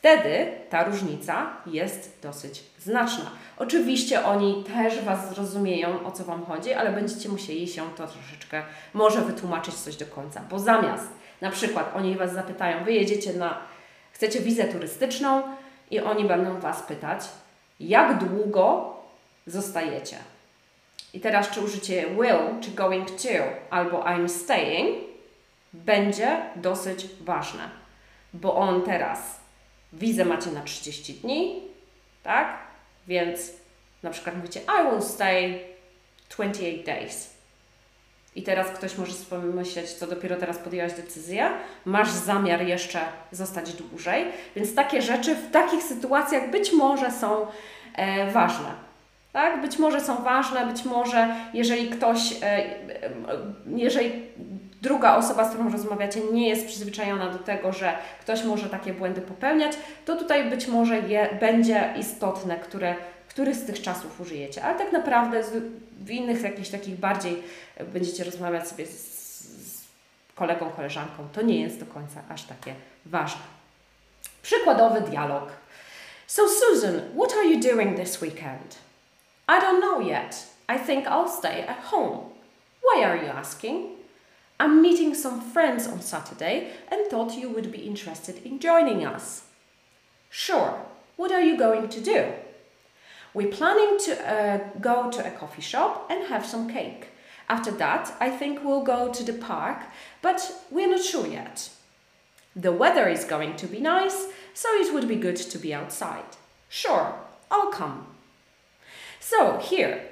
[0.07, 3.31] Wtedy ta różnica jest dosyć znaczna.
[3.57, 8.63] Oczywiście oni też Was zrozumieją, o co Wam chodzi, ale będziecie musieli się to troszeczkę
[8.95, 11.09] może wytłumaczyć coś do końca, bo zamiast
[11.41, 13.59] na przykład oni Was zapytają, Wy jedziecie na,
[14.13, 15.43] chcecie wizę turystyczną
[15.91, 17.21] i oni będą Was pytać,
[17.81, 18.97] jak długo
[19.47, 20.17] zostajecie.
[21.15, 23.29] I teraz czy użycie will, czy going to,
[23.71, 24.99] albo I'm staying,
[25.73, 27.71] będzie dosyć ważne,
[28.35, 29.46] bo on teraz
[29.99, 31.63] Wizę macie na 30 dni,
[32.23, 32.59] tak?
[33.09, 33.53] Więc
[34.03, 35.59] na przykład mówicie I will stay
[36.29, 37.37] 28 days.
[38.37, 41.51] I teraz ktoś może sobie myśleć, co dopiero teraz podjęłaś decyzję,
[41.85, 43.01] masz zamiar jeszcze
[43.33, 44.25] zostać dłużej,
[44.57, 47.47] więc takie rzeczy w takich sytuacjach być może są
[47.95, 48.87] e, ważne.
[49.33, 49.61] Tak?
[49.61, 53.11] Być może są ważne, być może jeżeli ktoś, e, e,
[53.77, 54.23] jeżeli
[54.83, 59.21] druga osoba, z którą rozmawiacie, nie jest przyzwyczajona do tego, że ktoś może takie błędy
[59.21, 59.73] popełniać,
[60.05, 62.95] to tutaj być może je, będzie istotne, które,
[63.29, 64.65] który z tych czasów użyjecie.
[64.65, 65.51] Ale tak naprawdę z,
[66.01, 67.43] w innych jakichś takich bardziej
[67.93, 69.85] będziecie rozmawiać sobie z, z
[70.35, 72.75] kolegą, koleżanką, to nie jest do końca aż takie
[73.07, 73.43] ważne.
[74.43, 75.49] Przykładowy dialog.
[76.27, 78.79] So Susan, what are you doing this weekend?
[79.49, 80.47] I don't know yet.
[80.69, 82.19] I think I'll stay at home.
[82.83, 83.96] Why are you asking?
[84.59, 89.45] I'm meeting some friends on Saturday and thought you would be interested in joining us.
[90.31, 90.81] Sure,
[91.17, 92.33] what are you going to do?
[93.35, 97.09] We're planning to uh, go to a coffee shop and have some cake.
[97.49, 99.79] After that, I think we'll go to the park,
[100.23, 100.41] but
[100.71, 101.71] we're not sure yet.
[102.57, 106.37] The weather is going to be nice, so it would be good to be outside.
[106.71, 107.15] Sure,
[107.51, 108.07] I'll come.
[109.21, 110.03] So, here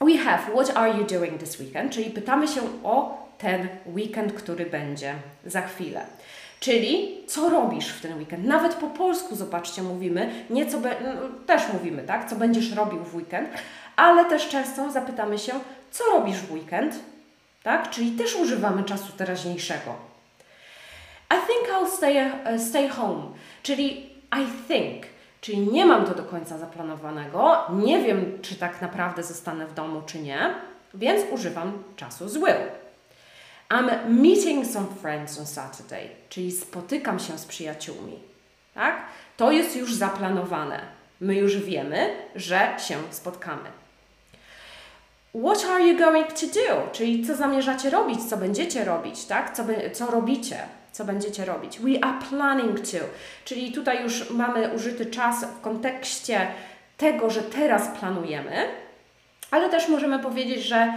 [0.00, 4.66] we have what are you doing this weekend, czyli pytamy się o ten weekend, który
[4.66, 5.14] będzie
[5.46, 6.06] za chwilę.
[6.60, 8.44] Czyli co robisz w ten weekend?
[8.44, 11.10] Nawet po polsku, zobaczcie, mówimy, nieco be, no,
[11.46, 12.30] też mówimy, tak?
[12.30, 13.50] Co będziesz robił w weekend,
[13.96, 15.52] ale też często zapytamy się,
[15.90, 16.94] co robisz w weekend?
[17.62, 17.90] Tak?
[17.90, 19.94] Czyli też używamy czasu teraźniejszego.
[21.30, 23.22] I think I'll stay, uh, stay home.
[23.62, 24.10] Czyli
[24.42, 25.06] I think.
[25.40, 30.02] Czyli nie mam to do końca zaplanowanego, nie wiem, czy tak naprawdę zostanę w domu,
[30.06, 30.54] czy nie,
[30.94, 32.79] więc używam czasu z will.
[33.70, 38.18] I'm meeting some friends on Saturday, czyli spotykam się z przyjaciółmi.
[38.74, 39.02] Tak?
[39.36, 40.80] To jest już zaplanowane.
[41.20, 43.70] My już wiemy, że się spotkamy.
[45.44, 46.90] What are you going to do?
[46.92, 49.56] Czyli co zamierzacie robić, co będziecie robić, tak?
[49.56, 50.56] Co, by, co robicie,
[50.92, 51.78] co będziecie robić.
[51.78, 52.98] We are planning to.
[53.44, 56.46] Czyli tutaj już mamy użyty czas w kontekście
[56.96, 58.68] tego, że teraz planujemy,
[59.50, 60.92] ale też możemy powiedzieć, że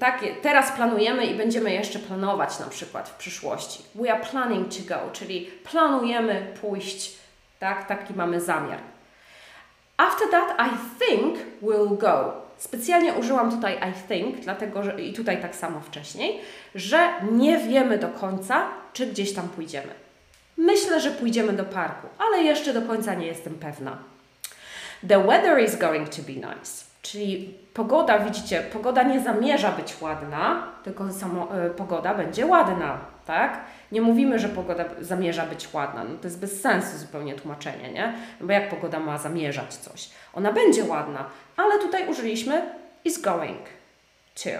[0.00, 3.82] tak, teraz planujemy i będziemy jeszcze planować na przykład w przyszłości.
[3.94, 7.16] We are planning to go, czyli planujemy pójść,
[7.58, 8.78] tak, taki mamy zamiar.
[9.96, 10.70] After that, I
[11.04, 12.32] think we'll go.
[12.58, 16.40] Specjalnie użyłam tutaj I think, dlatego że i tutaj tak samo wcześniej,
[16.74, 19.94] że nie wiemy do końca, czy gdzieś tam pójdziemy.
[20.56, 23.98] Myślę, że pójdziemy do parku, ale jeszcze do końca nie jestem pewna.
[25.08, 26.85] The weather is going to be nice.
[27.10, 33.60] Czyli pogoda, widzicie, pogoda nie zamierza być ładna, tylko samo, y, pogoda będzie ładna, tak?
[33.92, 36.04] Nie mówimy, że pogoda zamierza być ładna.
[36.04, 38.14] No to jest bez sensu zupełnie tłumaczenie, nie?
[38.40, 40.10] No bo jak pogoda ma zamierzać coś?
[40.34, 41.24] Ona będzie ładna,
[41.56, 42.62] ale tutaj użyliśmy
[43.04, 43.62] is going
[44.34, 44.50] to.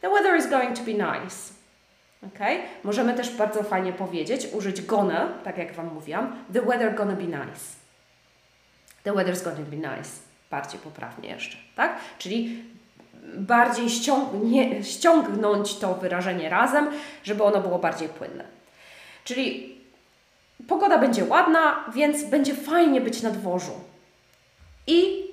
[0.00, 1.52] The weather is going to be nice.
[2.34, 2.58] Okay?
[2.84, 6.44] Możemy też bardzo fajnie powiedzieć, użyć gonna, tak jak Wam mówiłam.
[6.52, 7.64] The weather gonna be nice.
[9.04, 10.29] The weather's gonna be nice.
[10.50, 11.98] Bardziej poprawnie jeszcze, tak?
[12.18, 12.64] Czyli
[13.34, 16.90] bardziej ściągnie, ściągnąć to wyrażenie razem,
[17.22, 18.44] żeby ono było bardziej płynne.
[19.24, 19.76] Czyli
[20.68, 23.80] pogoda będzie ładna, więc będzie fajnie być na dworzu.
[24.86, 25.30] I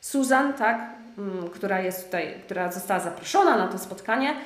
[0.00, 0.80] Susan, tak,
[1.18, 4.36] mm, która jest tutaj, która została zaproszona na to spotkanie,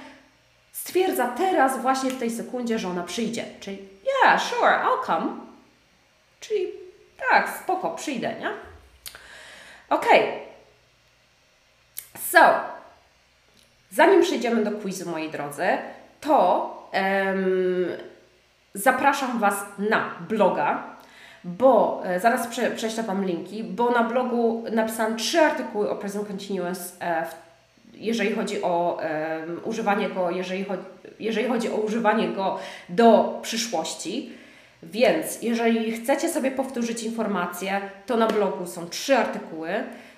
[0.73, 3.45] stwierdza teraz, właśnie w tej sekundzie, że ona przyjdzie.
[3.61, 3.89] Czyli,
[4.25, 5.27] yeah, sure, I'll come.
[6.41, 6.67] Czyli,
[7.31, 8.74] tak, spoko, przyjdę, nie?
[9.95, 10.07] Ok.
[12.31, 12.39] So,
[13.91, 15.67] zanim przejdziemy do quizu, moi drodzy,
[16.21, 17.87] to um,
[18.75, 20.83] zapraszam Was na bloga,
[21.45, 26.29] bo e, zaraz prze, prześlę Wam linki, bo na blogu napisałam trzy artykuły o Present
[26.29, 27.35] Continuous, e, w,
[27.95, 30.75] jeżeli chodzi o e, używanie go, jeżeli, cho
[31.21, 34.44] jeżeli chodzi o używanie go do przyszłości.
[34.91, 39.69] Więc jeżeli chcecie sobie powtórzyć informacje, to na blogu są trzy artykuły.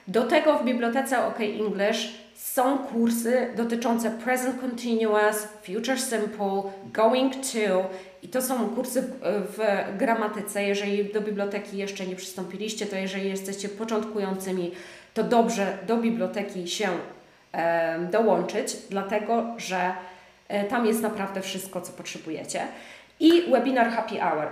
[0.09, 7.91] Do tego w bibliotece OK English są kursy dotyczące present continuous, future simple, going to
[8.23, 9.09] i to są kursy w,
[9.57, 10.65] w, gramatyce.
[10.65, 14.73] Jeżeli do biblioteki jeszcze nie przystąpiliście, to jeżeli jesteście początkującymi,
[15.15, 16.89] to dobrze do biblioteki się
[17.53, 19.93] e, dołączyć, dlatego że
[20.49, 22.61] e, tam jest naprawdę wszystko, co potrzebujecie.
[23.21, 24.49] I webinar Happy Hour.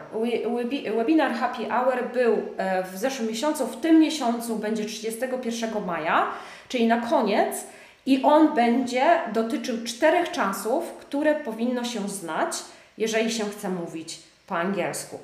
[0.96, 6.26] Webinar Happy Hour był e, w zeszłym miesiącu, w tym miesiącu będzie 31 maja,
[6.68, 7.66] czyli na koniec,
[8.06, 12.56] i on będzie dotyczył czterech czasów, które powinno się znać,
[12.98, 15.18] jeżeli się chce mówić po angielsku.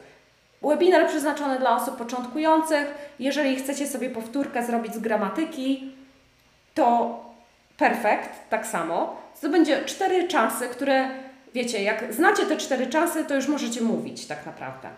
[0.62, 2.94] Webinar przeznaczony dla osób początkujących.
[3.18, 5.92] Jeżeli chcecie sobie powtórkę zrobić z gramatyki,
[6.74, 7.18] to
[7.76, 9.16] perfekt, tak samo.
[9.40, 11.10] To będzie cztery czasy, które
[11.54, 14.88] wiecie, jak znacie te cztery czasy, to już możecie mówić tak naprawdę.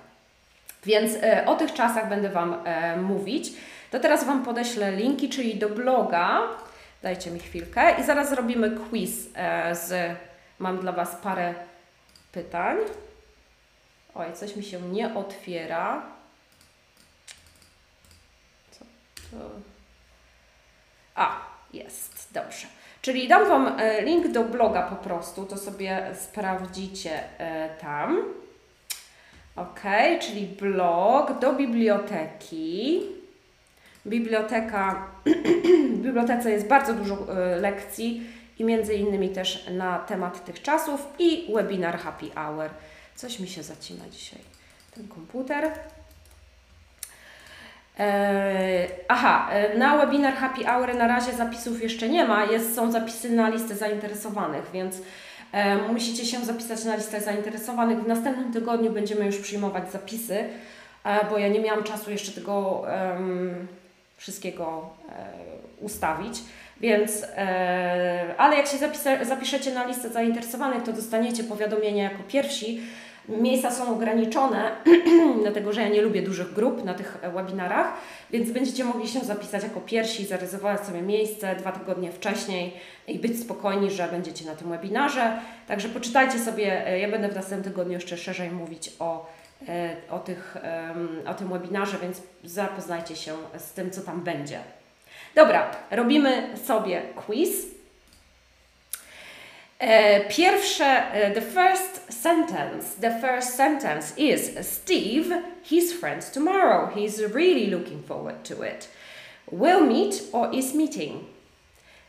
[0.84, 3.52] Więc e, o tych czasach będę Wam e, mówić.
[3.90, 6.40] To teraz Wam podeślę linki, czyli do bloga.
[7.02, 10.16] Dajcie mi chwilkę i zaraz zrobimy quiz e, z...
[10.58, 11.54] Mam dla Was parę
[12.32, 12.76] pytań.
[14.14, 16.02] Oj, coś mi się nie otwiera.
[18.70, 18.84] Co
[19.30, 19.50] to?
[21.14, 21.40] A,
[21.72, 22.66] jest, dobrze.
[23.02, 28.22] Czyli dam Wam e, link do bloga po prostu, to sobie sprawdzicie e, tam.
[29.56, 29.80] Ok,
[30.20, 33.02] czyli blog do biblioteki.
[34.06, 35.06] Biblioteka,
[35.94, 38.26] w bibliotece jest bardzo dużo e, lekcji
[38.58, 42.70] i między innymi też na temat tych czasów i webinar Happy Hour.
[43.14, 44.40] Coś mi się zacina dzisiaj,
[44.94, 45.70] ten komputer.
[47.98, 52.92] E, aha, e, na webinar Happy Hour na razie zapisów jeszcze nie ma, jest, są
[52.92, 54.98] zapisy na listę zainteresowanych, więc
[55.52, 58.04] e, musicie się zapisać na listę zainteresowanych.
[58.04, 60.44] W następnym tygodniu będziemy już przyjmować zapisy,
[61.30, 62.82] bo ja nie miałam czasu jeszcze tego
[64.16, 65.24] wszystkiego e,
[65.80, 66.38] ustawić.
[66.80, 67.26] Więc,
[68.38, 68.76] ale jak się
[69.22, 72.80] zapiszecie na listę zainteresowanych, to dostaniecie powiadomienie jako pierwsi
[73.28, 74.76] Miejsca są ograniczone,
[75.42, 77.92] dlatego że ja nie lubię dużych grup na tych webinarach,
[78.30, 82.74] więc będziecie mogli się zapisać jako pierwsi, zarezerwować sobie miejsce dwa tygodnie wcześniej
[83.08, 85.38] i być spokojni, że będziecie na tym webinarze.
[85.68, 89.26] Także poczytajcie sobie, e, ja będę w następnym tygodniu jeszcze szerzej mówić o
[89.68, 90.56] e, o, tych,
[91.26, 94.58] o tym webinarze, więc zapoznajcie się z tym, co tam będzie.
[95.34, 97.71] Dobra, robimy sobie quiz.
[100.28, 105.32] Pierwsze, the first sentence, the first sentence is Steve,
[105.64, 106.86] his friends tomorrow.
[106.94, 108.88] He's really looking forward to it.
[109.50, 111.26] Will meet or is meeting?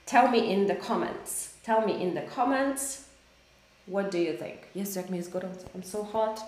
[0.06, 1.56] Tell me in the comments.
[1.64, 3.06] Tell me in the comments.
[3.88, 4.68] What do you think?
[4.76, 5.66] Yes, jak mi jest gorąco.
[5.74, 6.42] I'm so hot.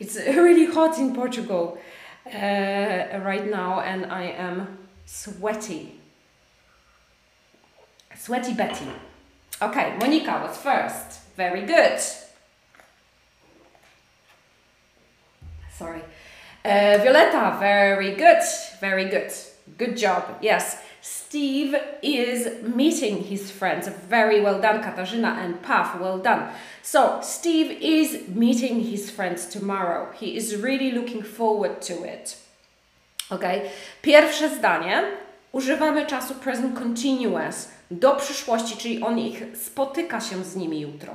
[0.00, 1.76] It's really hot in Portugal
[2.26, 6.00] uh, right now and I am sweaty.
[8.16, 8.88] Sweaty Betty.
[9.60, 11.20] Okay, Monica was first.
[11.36, 12.00] Very good.
[15.76, 16.02] Sorry.
[16.64, 18.42] Uh, Violetta, very good.
[18.80, 19.32] Very good.
[19.78, 20.38] Good job.
[20.40, 20.78] Yes.
[21.00, 23.88] Steve is meeting his friends.
[24.08, 25.98] Very well done, Katarzyna and Paf.
[25.98, 26.50] Well done.
[26.82, 30.12] So, Steve is meeting his friends tomorrow.
[30.12, 32.36] He is really looking forward to it.
[33.30, 33.44] Ok?
[34.02, 35.02] Pierwsze zdanie.
[35.52, 41.12] Używamy czasu present continuous do przyszłości, czyli on ich spotyka się z nimi jutro.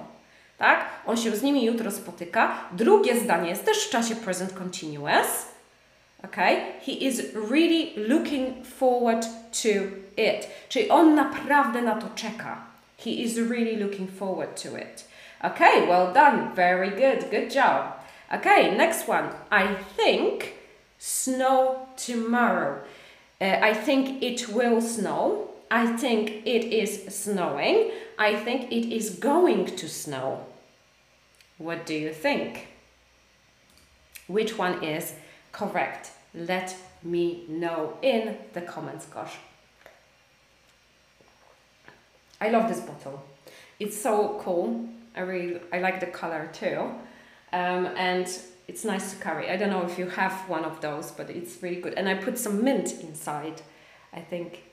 [0.58, 0.86] Tak?
[1.06, 2.56] On się z nimi jutro spotyka.
[2.72, 5.46] Drugie zdanie jest też w czasie present continuous.
[6.24, 6.56] Okay?
[6.86, 9.26] He is really looking forward
[9.64, 9.70] to
[10.18, 10.48] it.
[10.70, 12.58] Czyli on naprawdę na to czeka.
[12.98, 15.08] He is really looking forward to it.
[15.44, 16.56] Okay, well done.
[16.56, 17.30] Very good.
[17.30, 17.94] Good job.
[18.32, 19.30] Okay, next one.
[19.52, 20.54] I think
[20.98, 22.82] snow tomorrow.
[23.40, 25.48] Uh, I think it will snow.
[25.70, 27.92] I think it is snowing.
[28.18, 30.46] I think it is going to snow.
[31.58, 32.68] What do you think?
[34.28, 35.14] Which one is
[35.52, 36.12] correct?
[36.34, 39.36] Let me know in the comments, gosh.
[42.40, 43.24] I love this bottle.
[43.80, 44.88] It's so cool.
[45.16, 46.92] I really I like the color too.
[47.52, 48.28] Um, and
[48.68, 49.50] it's nice to carry.
[49.50, 51.94] I don't know if you have one of those, but it's really good.
[51.96, 53.62] And I put some mint inside.
[54.14, 54.64] I think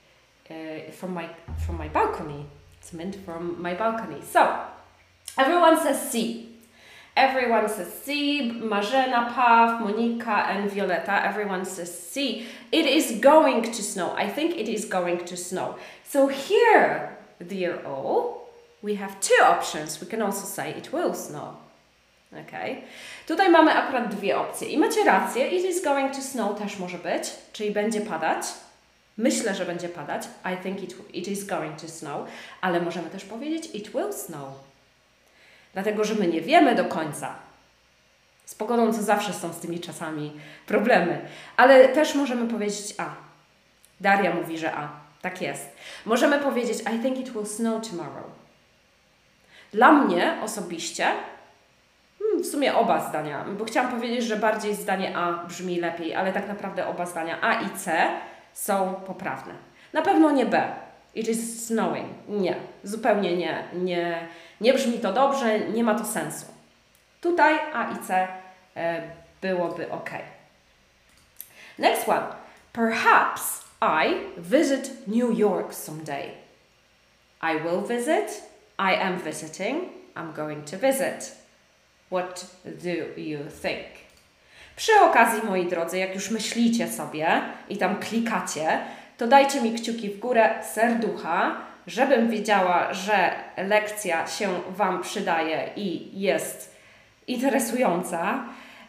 [0.49, 1.29] uh, from my
[1.65, 2.45] from my balcony.
[2.79, 4.21] It's meant from my balcony.
[4.21, 4.41] So
[5.37, 6.49] everyone says C.
[7.17, 8.51] Everyone says C.
[8.51, 11.25] Marzena, Pav, Monika, and Violetta.
[11.25, 12.45] Everyone says C.
[12.71, 14.13] It is going to snow.
[14.17, 15.77] I think it is going to snow.
[16.03, 17.17] So here,
[17.47, 18.49] dear all,
[18.81, 20.01] we have two options.
[20.01, 21.57] We can also say it will snow.
[22.33, 22.83] Okay.
[23.27, 24.67] Tutaj mamy akurat dwie opcje.
[24.67, 27.23] I macie rację, it is going to snow też może być,
[27.53, 28.45] czyli będzie padać.
[29.17, 30.23] Myślę, że będzie padać.
[30.53, 32.27] I think it, it is going to snow.
[32.61, 34.53] Ale możemy też powiedzieć it will snow.
[35.73, 37.35] Dlatego, że my nie wiemy do końca.
[38.45, 40.33] Z pogodą co zawsze są z tymi czasami
[40.65, 41.21] problemy.
[41.57, 43.09] Ale też możemy powiedzieć A.
[44.01, 44.89] Daria mówi, że A.
[45.21, 45.69] Tak jest.
[46.05, 48.25] Możemy powiedzieć I think it will snow tomorrow.
[49.73, 51.07] Dla mnie osobiście
[52.19, 56.33] hmm, w sumie oba zdania, bo chciałam powiedzieć, że bardziej zdanie A brzmi lepiej, ale
[56.33, 58.07] tak naprawdę oba zdania A i C
[58.55, 59.53] są poprawne.
[59.93, 60.75] Na pewno nie B.
[61.15, 62.07] It is snowing.
[62.27, 63.63] Nie, zupełnie nie.
[63.73, 64.27] Nie,
[64.61, 66.45] nie brzmi to dobrze, nie ma to sensu.
[67.21, 68.27] Tutaj A i C
[68.75, 69.01] e,
[69.41, 70.09] byłoby ok.
[71.79, 72.27] Next one.
[72.73, 76.31] Perhaps I visit New York someday.
[77.41, 78.43] I will visit.
[78.79, 79.89] I am visiting.
[80.15, 81.35] I'm going to visit.
[82.09, 84.04] What do you think?
[84.75, 88.79] Przy okazji, moi drodzy, jak już myślicie sobie i tam klikacie,
[89.17, 91.55] to dajcie mi kciuki w górę, serducha,
[91.87, 96.75] żebym wiedziała, że lekcja się Wam przydaje i jest
[97.27, 98.43] interesująca.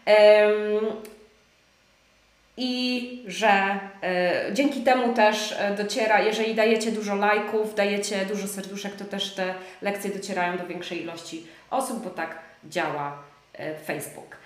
[0.07, 0.97] Um,
[2.59, 3.81] i że
[4.49, 9.35] y, dzięki temu też e, dociera, jeżeli dajecie dużo lajków, dajecie dużo serduszek, to też
[9.35, 13.19] te lekcje docierają do większej ilości osób, bo tak działa
[13.61, 14.37] y, Facebook.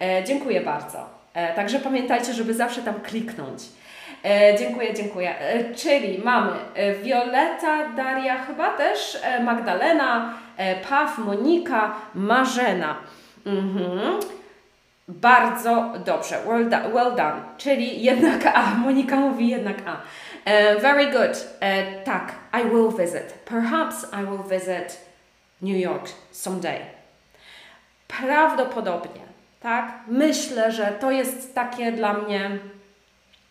[0.00, 1.08] E, dziękuję bardzo.
[1.34, 3.62] E, także pamiętajcie, żeby zawsze tam kliknąć.
[4.24, 5.38] E, dziękuję, dziękuję.
[5.38, 10.34] E, czyli mamy e, Violeta, Daria chyba też, e, Magdalena,
[10.88, 12.96] Paw, Monika, Marzena.
[13.46, 14.20] Mhm.
[15.08, 16.38] Bardzo dobrze.
[16.46, 17.42] Well, do, well done.
[17.58, 18.74] Czyli jednak A.
[18.74, 19.96] Monika mówi jednak A.
[20.80, 21.46] very good.
[22.04, 23.32] tak, I will visit.
[23.44, 25.00] Perhaps I will visit
[25.62, 26.78] New York someday.
[28.08, 29.29] Prawdopodobnie
[29.60, 30.00] tak?
[30.06, 32.50] Myślę, że to jest takie dla mnie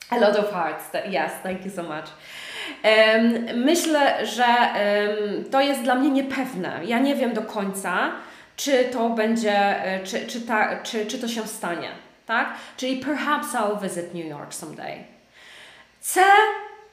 [0.09, 0.85] a lot of hearts.
[0.93, 2.05] Yes, thank you so much.
[2.83, 6.79] Um, myślę, że um, to jest dla mnie niepewne.
[6.85, 8.11] Ja nie wiem do końca,
[8.55, 11.89] czy to będzie, e, czy, czy, ta, czy, czy to się stanie,
[12.25, 12.53] tak?
[12.77, 15.03] Czyli perhaps I'll visit New York someday.
[15.99, 16.21] C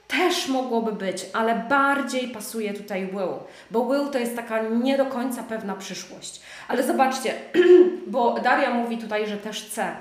[0.09, 3.35] też mogłoby być, ale bardziej pasuje tutaj will,
[3.71, 6.41] bo will to jest taka nie do końca pewna przyszłość.
[6.69, 7.35] Ale zobaczcie,
[8.07, 9.97] bo Daria mówi tutaj, że też C.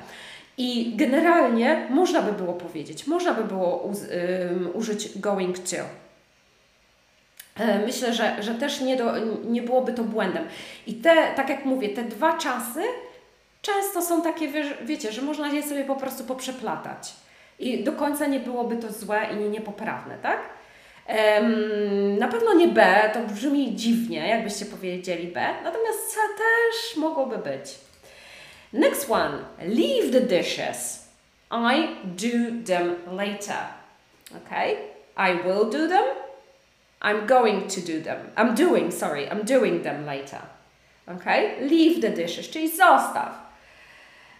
[0.57, 3.89] I generalnie można by było powiedzieć, można by było
[4.73, 5.75] użyć going to.
[7.59, 9.13] E, myślę, że, że też nie, do,
[9.45, 10.47] nie byłoby to błędem.
[10.87, 12.81] I te, tak jak mówię, te dwa czasy
[13.61, 14.51] często są takie,
[14.85, 17.13] wiecie, że można je sobie po prostu poprzeplatać.
[17.59, 20.39] I do końca nie byłoby to złe i niepoprawne, tak?
[21.07, 27.37] Um, na pewno nie B, to brzmi dziwnie, jakbyście powiedzieli B, natomiast C też mogłoby
[27.37, 27.75] być.
[28.73, 31.05] Next one, leave the dishes.
[31.51, 33.57] I do them later.
[34.35, 34.77] Okay?
[35.17, 36.05] I will do them.
[37.01, 38.17] I'm going to do them.
[38.35, 40.41] I'm doing, sorry, I'm doing them later.
[41.07, 41.67] Okay?
[41.69, 43.29] Leave the dishes, czyli zostaw.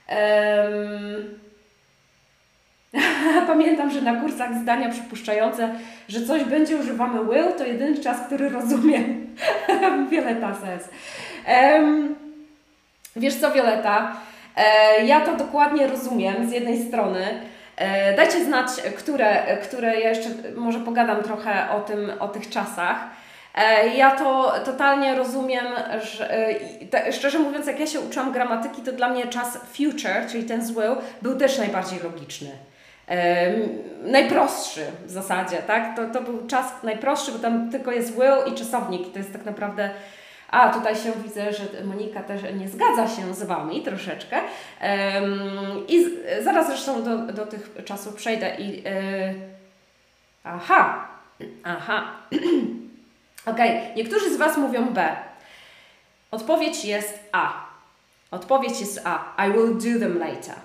[0.10, 1.40] Um,
[3.48, 5.70] Pamiętam, że na kursach zdania przypuszczające,
[6.08, 9.28] że coś będzie używamy will, to jedyny czas, który rozumiem.
[10.10, 10.90] Violeta says.
[11.76, 12.16] Um,
[13.16, 14.18] wiesz co, Violeta?
[14.56, 17.26] E, ja to dokładnie rozumiem z jednej strony.
[17.78, 18.68] E, dajcie znać,
[18.98, 22.98] które, które ja jeszcze może pogadam trochę o, tym, o tych czasach.
[23.56, 25.66] E, ja to totalnie rozumiem,
[26.04, 26.34] że,
[26.94, 30.66] e, szczerze mówiąc, jak ja się uczyłam gramatyki, to dla mnie czas future, czyli ten
[30.66, 32.52] z will, był też najbardziej logiczny
[34.02, 35.96] najprostszy w zasadzie, tak?
[35.96, 39.12] To, to był czas najprostszy, bo tam tylko jest will i czasownik.
[39.12, 39.90] To jest tak naprawdę.
[40.52, 44.36] A tutaj się widzę, że Monika też nie zgadza się z Wami troszeczkę.
[44.36, 48.84] Um, I z, zaraz zresztą do, do tych czasów przejdę i.
[48.84, 49.36] Yy,
[50.44, 51.08] aha,
[51.64, 52.12] aha.
[53.52, 53.60] ok,
[53.96, 55.16] niektórzy z Was mówią B.
[56.32, 57.66] Odpowiedź jest A.
[58.32, 59.46] Odpowiedź jest A.
[59.48, 60.56] I will do them later.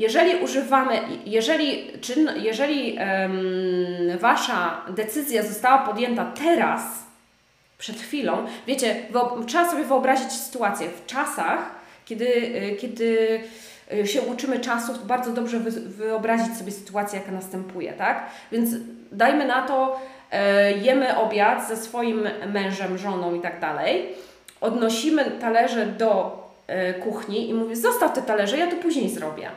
[0.00, 6.82] Jeżeli używamy, jeżeli, czyn, jeżeli um, Wasza decyzja została podjęta teraz,
[7.78, 8.96] przed chwilą, wiecie,
[9.46, 10.88] trzeba sobie wyobrazić sytuację.
[10.88, 11.58] W czasach,
[12.04, 13.40] kiedy, y, kiedy
[13.92, 18.30] y, się uczymy czasów, bardzo dobrze wyobrazić sobie sytuację, jaka następuje, tak?
[18.52, 18.70] Więc
[19.12, 24.06] dajmy na to, e, jemy obiad ze swoim mężem, żoną i tak dalej,
[24.60, 29.50] odnosimy talerze do e, kuchni i mówię, zostaw te talerze, ja to później zrobię.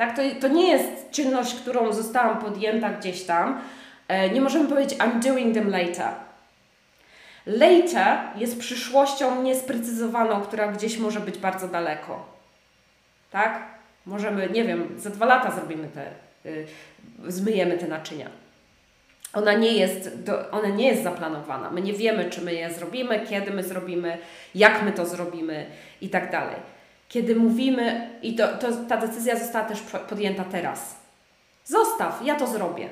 [0.00, 0.16] Tak?
[0.16, 3.60] To, to nie jest czynność, którą zostałam podjęta gdzieś tam.
[4.08, 6.08] E, nie możemy powiedzieć I'm doing them later.
[7.46, 12.26] Later jest przyszłością niesprecyzowaną, która gdzieś może być bardzo daleko.
[13.30, 13.62] Tak?
[14.06, 16.06] Możemy, nie wiem, za dwa lata zrobimy te,
[16.50, 16.66] y,
[17.28, 18.30] zmyjemy te naczynia.
[19.32, 21.70] Ona nie, jest do, ona nie jest zaplanowana.
[21.70, 24.18] My nie wiemy, czy my je zrobimy, kiedy my zrobimy,
[24.54, 25.66] jak my to zrobimy
[26.00, 26.56] i tak dalej
[27.10, 30.96] kiedy mówimy, i to, to, ta decyzja została też podjęta teraz.
[31.64, 32.88] Zostaw, ja to zrobię.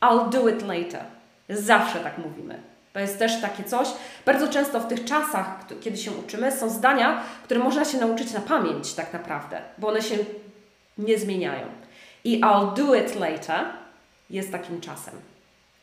[0.00, 1.04] I'll do it later.
[1.48, 2.60] Zawsze tak mówimy.
[2.92, 3.88] To jest też takie coś.
[4.26, 8.40] Bardzo często w tych czasach, kiedy się uczymy, są zdania, które można się nauczyć na
[8.40, 10.16] pamięć tak naprawdę, bo one się
[10.98, 11.66] nie zmieniają.
[12.24, 13.64] I I'll do it later
[14.30, 15.14] jest takim czasem.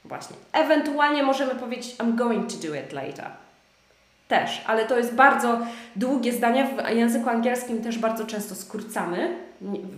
[0.06, 0.36] Właśnie.
[0.54, 3.47] Ewentualnie możemy powiedzieć I'm going to do it later
[4.28, 5.60] też, ale to jest bardzo
[5.96, 6.68] długie zdania.
[6.68, 9.36] W języku angielskim też bardzo często skrócamy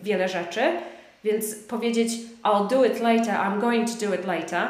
[0.03, 0.61] wiele rzeczy,
[1.23, 2.11] więc powiedzieć
[2.43, 4.67] I'll do it later, I'm going to do it later,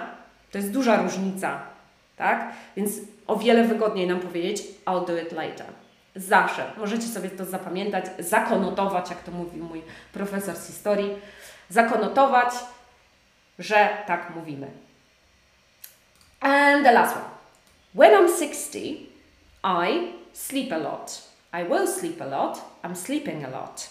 [0.51, 1.59] to jest duża różnica,
[2.17, 2.53] tak?
[2.77, 2.93] Więc
[3.27, 5.65] o wiele wygodniej nam powiedzieć I'll do it later.
[6.15, 6.71] Zawsze.
[6.77, 9.81] Możecie sobie to zapamiętać, zakonotować, jak to mówił mój
[10.13, 11.15] profesor z historii,
[11.69, 12.49] zakonotować,
[13.59, 14.67] że tak mówimy.
[16.39, 17.25] And the last one.
[17.93, 19.08] When I'm 60,
[19.63, 21.21] I sleep a lot.
[21.53, 22.61] I will sleep a lot.
[22.83, 23.89] I'm sleeping a lot.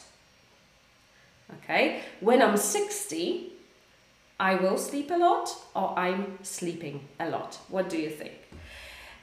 [1.57, 2.01] Okay?
[2.21, 3.53] When I'm 60,
[4.41, 7.59] I will sleep a lot or I'm sleeping a lot.
[7.69, 8.33] What do you think?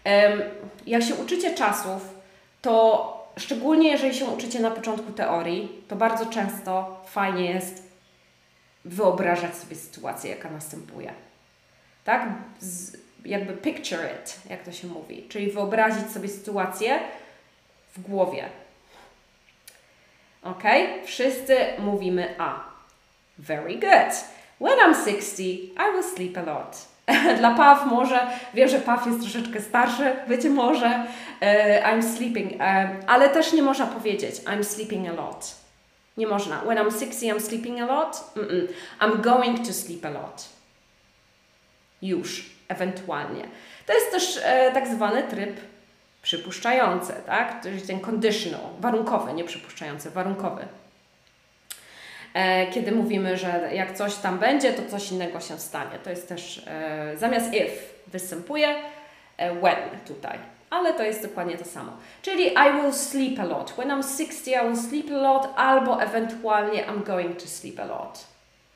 [0.06, 0.41] Um,
[0.88, 2.14] jak się uczycie czasów,
[2.62, 7.84] to szczególnie jeżeli się uczycie na początku teorii, to bardzo często fajnie jest
[8.86, 11.14] wyobrażać sobie sytuację, jaka następuje.
[12.04, 12.30] Tak?
[12.60, 16.99] Z, jakby picture it, jak to się mówi, czyli wyobrazić sobie sytuację
[17.97, 18.49] w głowie.
[20.43, 20.63] Ok?
[21.05, 22.59] Wszyscy mówimy A.
[23.38, 24.13] Very good.
[24.59, 26.88] When I'm 60, I will sleep a lot.
[27.39, 31.05] Dla Paw może, wiem, że Paw jest troszeczkę starszy, wiecie, może
[31.41, 32.61] uh, I'm sleeping, uh,
[33.07, 35.55] ale też nie można powiedzieć I'm sleeping a lot.
[36.17, 36.61] Nie można.
[36.61, 38.32] When I'm 60, I'm sleeping a lot.
[38.36, 38.67] Mm -mm.
[38.99, 40.49] I'm going to sleep a lot.
[42.01, 43.47] Już ewentualnie.
[43.86, 45.59] To jest też e, tak zwany tryb
[46.22, 47.63] przypuszczający, tak?
[47.63, 50.68] To jest ten conditional, warunkowy, nie przypuszczający, warunkowy.
[52.34, 55.99] E, kiedy mówimy, że jak coś tam będzie, to coś innego się stanie.
[56.03, 57.72] To jest też e, zamiast if
[58.07, 58.76] występuje
[59.38, 60.39] e, when tutaj.
[60.70, 61.91] ale to jest dokładnie to samo.
[62.22, 63.72] Czyli I will sleep a lot.
[63.72, 67.86] When I'm 60, I will sleep a lot, albo ewentualnie I'm going to sleep a
[67.86, 68.26] lot.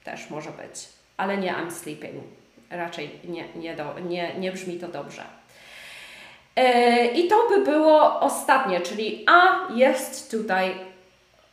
[0.03, 2.38] Też może być, ale nie I'm sleeping.
[2.69, 5.23] Raczej nie, nie, do, nie, nie brzmi to dobrze.
[6.59, 10.75] E, I to by było ostatnie, czyli A jest tutaj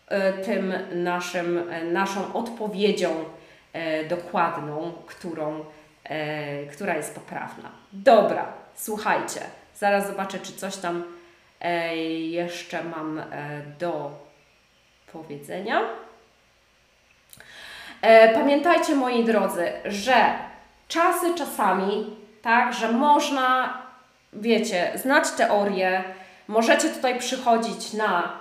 [0.08, 3.24] e, tym naszym, e, naszą odpowiedzią
[4.08, 5.64] dokładną, którą,
[6.72, 7.70] która jest poprawna.
[7.92, 9.40] Dobra, słuchajcie,
[9.74, 11.04] zaraz zobaczę, czy coś tam
[12.18, 13.22] jeszcze mam
[13.78, 14.10] do
[15.12, 15.80] powiedzenia.
[18.34, 20.14] Pamiętajcie, moi drodzy, że
[20.88, 23.78] czasy czasami, tak, że można
[24.32, 26.04] wiecie, znać teorię,
[26.48, 28.32] możecie tutaj przychodzić na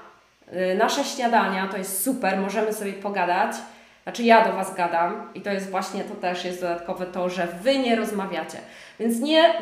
[0.53, 3.55] y, nasze śniadania, to jest super, możemy sobie pogadać.
[4.03, 7.47] Znaczy ja do Was gadam i to jest właśnie, to też jest dodatkowe to, że
[7.47, 8.57] Wy nie rozmawiacie.
[8.99, 9.53] Więc nie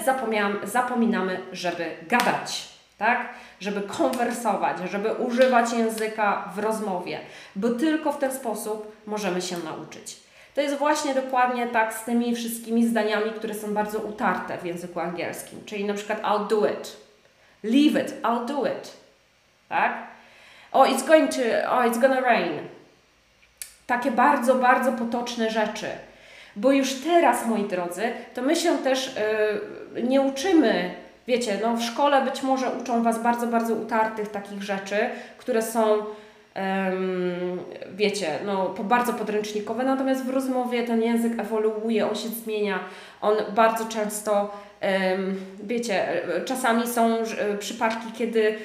[0.63, 3.29] zapominamy, żeby gadać, tak?
[3.59, 7.19] Żeby konwersować, żeby używać języka w rozmowie,
[7.55, 10.17] bo tylko w ten sposób możemy się nauczyć.
[10.55, 14.99] To jest właśnie dokładnie tak z tymi wszystkimi zdaniami, które są bardzo utarte w języku
[14.99, 15.65] angielskim.
[15.65, 16.97] Czyli na przykład I'll do it.
[17.63, 18.93] Leave it, I'll do it.
[19.69, 19.93] Tak?
[20.71, 21.41] Oh, it's going to,
[21.71, 22.59] oh, it's gonna rain.
[23.87, 25.87] Takie bardzo, bardzo potoczne rzeczy.
[26.55, 29.15] Bo już teraz, moi drodzy, to my się też
[29.95, 30.93] yy, nie uczymy,
[31.27, 36.05] wiecie, no w szkole być może uczą Was bardzo, bardzo utartych takich rzeczy, które są
[37.95, 42.79] wiecie, no, bardzo podręcznikowe, natomiast w rozmowie ten język ewoluuje, on się zmienia,
[43.21, 44.57] on bardzo często,
[45.63, 47.17] wiecie, czasami są
[47.59, 48.55] przypadki, kiedy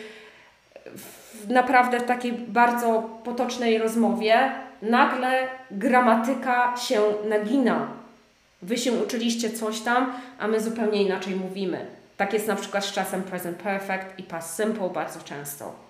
[0.95, 7.89] w naprawdę w takiej bardzo potocznej rozmowie nagle gramatyka się nagina.
[8.63, 11.87] Wy się uczyliście coś tam, a my zupełnie inaczej mówimy.
[12.17, 15.88] Tak jest na przykład z czasem present perfect i past simple bardzo często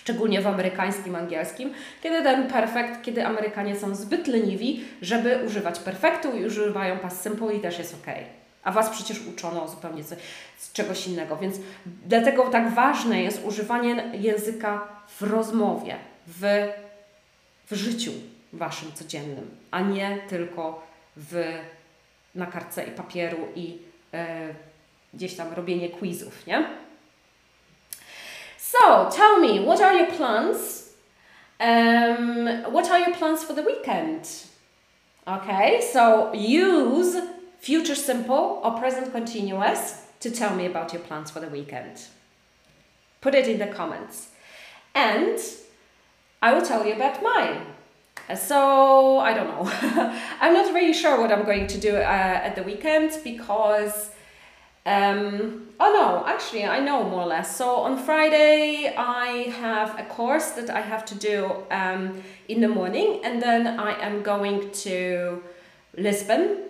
[0.00, 1.72] szczególnie w amerykańskim angielskim,
[2.02, 7.54] kiedy ten perfekt, kiedy Amerykanie są zbyt leniwi, żeby używać perfektu i używają past simple
[7.54, 8.14] i też jest ok.
[8.62, 10.18] A Was przecież uczono zupełnie z,
[10.58, 11.56] z czegoś innego, więc
[12.06, 15.96] dlatego tak ważne jest używanie języka w rozmowie,
[16.26, 16.68] w,
[17.70, 18.12] w życiu
[18.52, 20.86] Waszym codziennym, a nie tylko
[21.16, 21.54] w,
[22.34, 23.78] na kartce i papieru i
[24.14, 24.54] e,
[25.14, 26.64] gdzieś tam robienie quizów, nie?
[28.72, 30.92] So, tell me, what are your plans?
[31.58, 34.30] Um, what are your plans for the weekend?
[35.26, 37.16] Okay, so use
[37.58, 42.02] future simple or present continuous to tell me about your plans for the weekend.
[43.20, 44.28] Put it in the comments.
[44.94, 45.36] And
[46.40, 47.66] I will tell you about mine.
[48.36, 49.68] So, I don't know.
[50.40, 54.10] I'm not really sure what I'm going to do uh, at the weekend because
[54.86, 57.56] um, oh no, actually, I know more or less.
[57.56, 62.68] So on Friday, I have a course that I have to do um, in the
[62.68, 65.42] morning, and then I am going to
[65.96, 66.62] Lisbon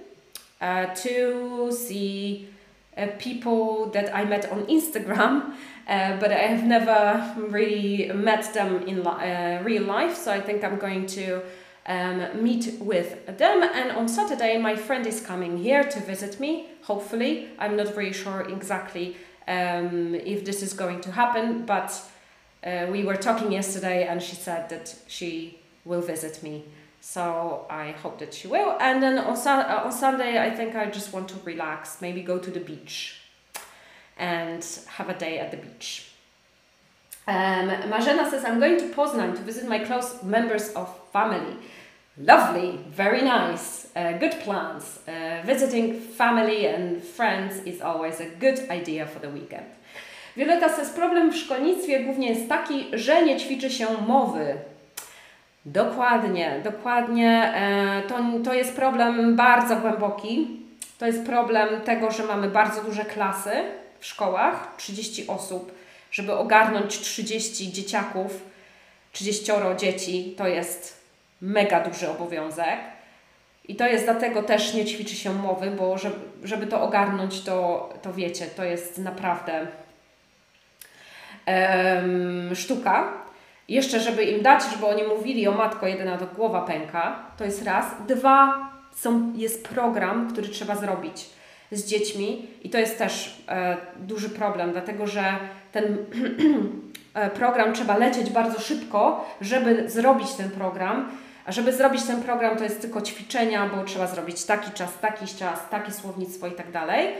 [0.60, 2.48] uh, to see
[2.96, 5.54] uh, people that I met on Instagram,
[5.88, 10.16] uh, but I have never really met them in li- uh, real life.
[10.16, 11.42] So I think I'm going to
[11.90, 13.64] um, meet with them.
[13.64, 17.48] And on Saturday, my friend is coming here to visit me, hopefully.
[17.58, 19.16] I'm not very sure exactly
[19.48, 21.90] um, if this is going to happen, but
[22.64, 26.64] uh, we were talking yesterday and she said that she will visit me.
[27.00, 28.76] So I hope that she will.
[28.80, 32.22] And then on, su- uh, on Sunday, I think I just want to relax, maybe
[32.22, 33.16] go to the beach
[34.16, 36.06] and have a day at the beach.
[37.26, 41.56] Um, Marzena says, I'm going to Poznan to visit my close members of family.
[42.26, 44.98] Lovely, very nice, uh, good plans.
[45.08, 49.66] Uh, visiting family and friends is always a good idea for the weekend.
[50.36, 54.56] Violeta says, problem w szkolnictwie głównie jest taki, że nie ćwiczy się mowy.
[55.66, 57.52] Dokładnie, dokładnie.
[57.54, 60.48] E, to, to jest problem bardzo głęboki.
[60.98, 63.50] To jest problem tego, że mamy bardzo duże klasy
[64.00, 65.72] w szkołach, 30 osób.
[66.10, 68.42] Żeby ogarnąć 30 dzieciaków,
[69.12, 70.99] 30 dzieci, to jest
[71.40, 72.78] mega duży obowiązek.
[73.68, 77.88] I to jest dlatego też nie ćwiczy się mowy, bo żeby, żeby to ogarnąć, to,
[78.02, 79.66] to wiecie, to jest naprawdę
[82.54, 83.12] sztuka.
[83.68, 87.64] Jeszcze, żeby im dać, żeby oni mówili o matko, jedyna to głowa pęka, to jest
[87.64, 87.86] raz.
[88.08, 91.26] Dwa, są, jest program, który trzeba zrobić
[91.72, 95.24] z dziećmi i to jest też e, duży problem, dlatego że
[95.72, 95.96] ten
[97.14, 101.10] e, program trzeba lecieć bardzo szybko, żeby zrobić ten program
[101.50, 105.26] a żeby zrobić ten program, to jest tylko ćwiczenia, bo trzeba zrobić taki czas, taki
[105.26, 107.14] czas, takie słownictwo i tak dalej.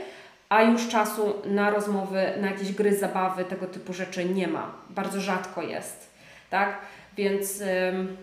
[0.49, 4.71] a już czasu na rozmowy, na jakieś gry, zabawy, tego typu rzeczy nie ma.
[4.89, 6.09] Bardzo rzadko jest,
[6.49, 6.77] tak?
[7.17, 8.17] Więc ym,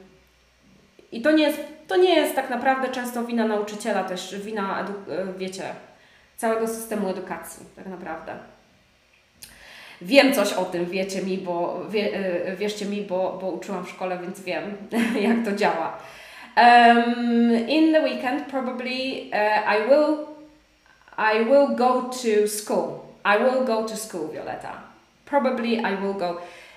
[1.12, 5.38] i to nie jest, to nie jest tak naprawdę często wina nauczyciela, też wina, edu-
[5.38, 5.64] wiecie,
[6.36, 8.36] całego systemu edukacji, tak naprawdę.
[10.02, 12.10] Wiem coś o tym, wiecie mi, bo wie,
[12.56, 14.76] wierzcie mi, bo, bo uczyłam w szkole, więc wiem,
[15.28, 15.98] jak to działa.
[16.56, 20.26] Um, in the weekend, probably uh, I will
[21.18, 23.04] I will go to school.
[23.24, 24.72] I will go to school, Violeta.
[25.24, 26.28] Probably I will go.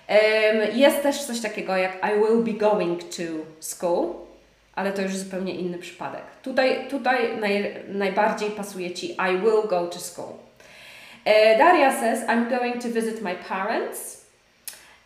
[0.09, 3.23] Um, jest też coś takiego jak I will be going to
[3.59, 4.13] school,
[4.75, 6.21] ale to już zupełnie inny przypadek.
[6.43, 10.33] Tutaj, tutaj naj, najbardziej pasuje Ci I will go to school.
[11.25, 14.25] Uh, Daria says, I'm going to visit my parents.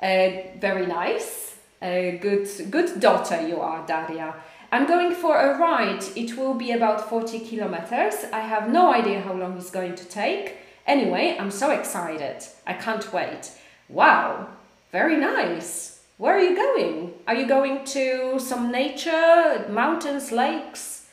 [0.02, 1.56] Uh, very nice.
[1.82, 4.34] Uh, good, good daughter you are, Daria.
[4.72, 6.04] I'm going for a ride.
[6.16, 8.16] It will be about 40 kilometers.
[8.32, 10.58] I have no idea how long it's going to take.
[10.88, 12.44] Anyway, I'm so excited.
[12.66, 13.52] I can't wait.
[13.90, 14.48] Wow,
[14.92, 16.00] very nice.
[16.18, 17.14] Where are you going?
[17.28, 21.08] Are you going to some nature, mountains, lakes?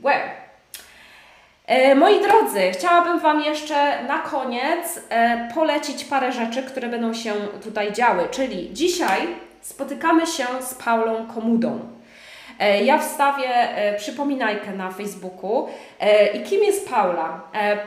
[0.00, 0.43] Where?
[1.66, 7.32] E, moi drodzy, chciałabym Wam jeszcze na koniec e, polecić parę rzeczy, które będą się
[7.62, 8.28] tutaj działy.
[8.30, 9.20] Czyli dzisiaj
[9.60, 11.80] spotykamy się z Paulą Komudą.
[12.58, 13.48] E, ja wstawię
[13.96, 15.68] przypominajkę na Facebooku.
[16.34, 17.40] I kim jest Paula?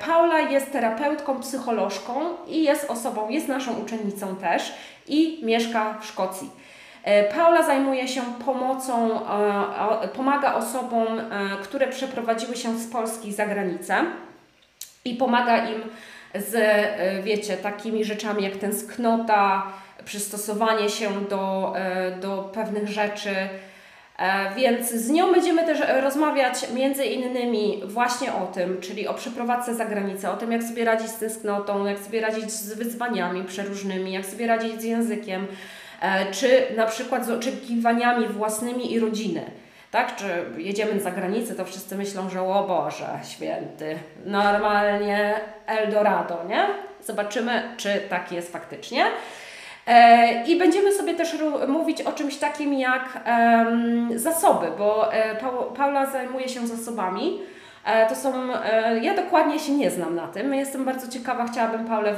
[0.05, 2.13] Paula jest terapeutką, psycholożką
[2.47, 4.73] i jest osobą, jest naszą uczennicą też
[5.07, 6.49] i mieszka w Szkocji.
[7.35, 9.19] Paula zajmuje się pomocą,
[10.13, 11.07] pomaga osobom,
[11.63, 13.95] które przeprowadziły się z Polski za granicę
[15.05, 15.81] i pomaga im
[16.35, 16.55] z,
[17.23, 19.63] wiecie, takimi rzeczami jak tęsknota,
[20.05, 21.73] przystosowanie się do,
[22.21, 23.49] do pewnych rzeczy,
[24.17, 29.75] E, więc z nią będziemy też rozmawiać między innymi właśnie o tym, czyli o przeprowadzce
[29.75, 34.11] za granicę, o tym jak sobie radzić z tęsknotą, jak sobie radzić z wyzwaniami przeróżnymi,
[34.11, 35.47] jak sobie radzić z językiem, e,
[36.31, 39.51] czy na przykład z oczekiwaniami własnymi i rodziny.
[39.91, 40.25] Tak, czy
[40.57, 45.33] jedziemy za granicę, to wszyscy myślą, że o Boże, święty, normalnie
[45.65, 46.67] Eldorado, nie?
[47.03, 49.05] Zobaczymy, czy tak jest faktycznie.
[49.87, 51.35] E, I będziemy sobie też
[51.67, 53.19] mówić o czymś takim jak
[54.15, 55.35] zasoby, bo e,
[55.77, 57.39] Paula zajmuje się zasobami.
[57.85, 58.33] E, to są,
[59.01, 62.15] ja dokładnie się nie znam na tym, jestem bardzo ciekawa, chciałabym Paulę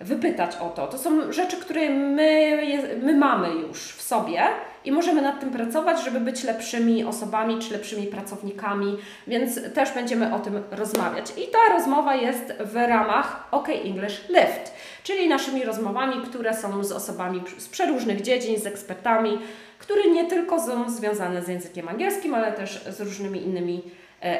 [0.00, 0.86] wypytać o to.
[0.86, 2.58] To są rzeczy, które my,
[3.02, 4.42] my mamy już w sobie
[4.84, 10.34] i możemy nad tym pracować, żeby być lepszymi osobami czy lepszymi pracownikami, więc też będziemy
[10.34, 11.26] o tym rozmawiać.
[11.30, 14.72] I ta rozmowa jest w ramach OK English Lift,
[15.02, 19.38] czyli naszymi rozmowami, które są z osobami z przeróżnych dziedzin, z ekspertami,
[19.78, 23.82] które nie tylko są związane z językiem angielskim, ale też z różnymi innymi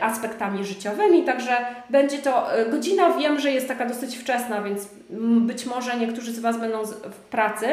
[0.01, 1.57] aspektami życiowymi, także
[1.91, 4.89] będzie to e, godzina, wiem, że jest taka dosyć wczesna, więc
[5.41, 7.67] być może niektórzy z Was będą w pracy,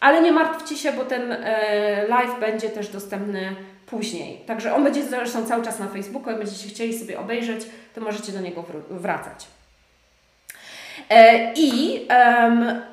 [0.00, 3.56] ale nie martwcie się, bo ten e, live będzie też dostępny
[3.86, 4.40] później.
[4.46, 6.30] Także on będzie zresztą cały czas na Facebooku.
[6.30, 9.46] Jak będziecie chcieli sobie obejrzeć, to możecie do niego wracać.
[11.10, 12.00] E, I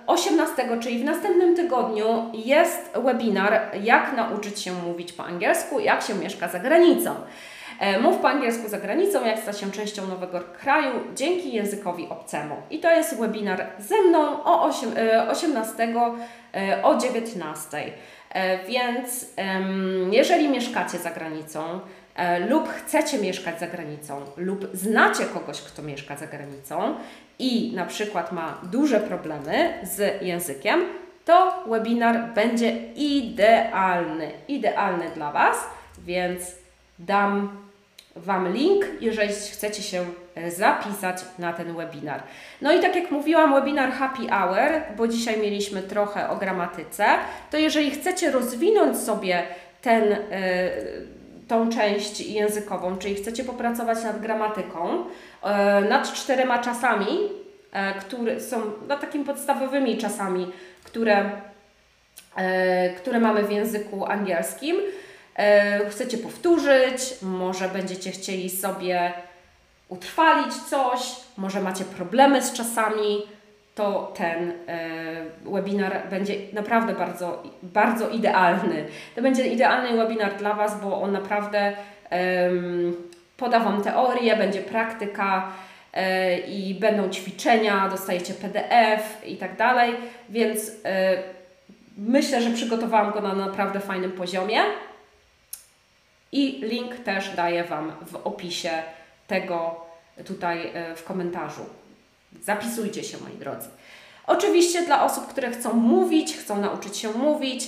[0.07, 6.15] 18, czyli w następnym tygodniu, jest webinar, jak nauczyć się mówić po angielsku, jak się
[6.15, 7.15] mieszka za granicą.
[7.79, 12.55] E, mów po angielsku za granicą, jak stać się częścią nowego kraju dzięki językowi obcemu.
[12.69, 14.89] I to jest webinar ze mną o 8,
[15.29, 15.87] 18
[16.53, 17.77] e, o 19.
[18.29, 19.25] E, więc
[20.11, 21.79] jeżeli mieszkacie za granicą,
[22.49, 26.95] lub chcecie mieszkać za granicą, lub znacie kogoś, kto mieszka za granicą
[27.39, 30.81] i na przykład ma duże problemy z językiem,
[31.25, 35.57] to webinar będzie idealny, idealny dla Was,
[35.97, 36.55] więc
[36.99, 37.66] dam
[38.25, 40.05] Wam link, jeżeli chcecie się
[40.35, 42.23] e, zapisać na ten webinar.
[42.61, 47.05] No i tak jak mówiłam, webinar Happy Hour, bo dzisiaj mieliśmy trochę o gramatyce,
[47.51, 49.43] to jeżeli chcecie rozwinąć sobie
[49.81, 50.17] ten, y,
[51.47, 58.61] tą część językową, czyli chcecie popracować nad gramatyką, y, nad czterema czasami, y, które są
[58.87, 60.51] no, takimi podstawowymi czasami,
[60.83, 61.29] które,
[62.97, 64.75] które mamy w języku angielskim,
[65.89, 69.13] chcecie powtórzyć, może będziecie chcieli sobie
[69.89, 70.99] utrwalić coś,
[71.37, 73.21] może macie problemy z czasami,
[73.75, 74.79] to ten e,
[75.45, 78.85] webinar będzie naprawdę bardzo, bardzo idealny.
[79.15, 81.73] To będzie idealny webinar dla Was, bo on naprawdę
[83.37, 85.51] poda Wam teorię, będzie praktyka
[85.93, 89.93] e, i będą ćwiczenia, dostajecie PDF i tak dalej,
[90.29, 90.71] więc
[91.97, 94.59] myślę, że przygotowałam go na naprawdę fajnym poziomie.
[96.31, 98.71] I link też daję Wam w opisie
[99.27, 99.85] tego
[100.25, 101.65] tutaj e, w komentarzu.
[102.41, 103.69] Zapisujcie się, moi drodzy.
[104.27, 107.67] Oczywiście dla osób, które chcą mówić, chcą nauczyć się mówić,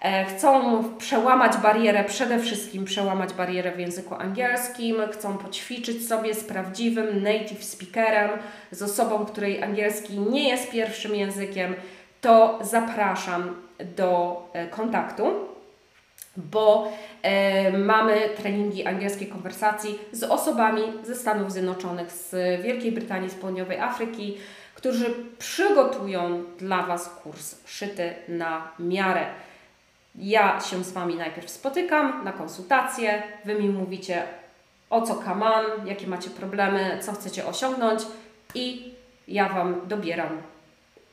[0.00, 6.44] e, chcą przełamać barierę, przede wszystkim przełamać barierę w języku angielskim, chcą poćwiczyć sobie z
[6.44, 8.30] prawdziwym native speakerem,
[8.70, 11.74] z osobą, której angielski nie jest pierwszym językiem,
[12.20, 13.56] to zapraszam
[13.96, 15.55] do e, kontaktu,
[16.36, 22.32] bo e, mamy treningi angielskiej konwersacji z osobami ze Stanów Zjednoczonych, z
[22.62, 24.36] Wielkiej Brytanii, z Południowej Afryki,
[24.74, 29.26] którzy przygotują dla Was kurs szyty na miarę.
[30.14, 34.22] Ja się z Wami najpierw spotykam na konsultację, Wy mi mówicie
[34.90, 38.02] o co kaman, jakie macie problemy, co chcecie osiągnąć
[38.54, 38.94] i
[39.28, 40.42] ja Wam dobieram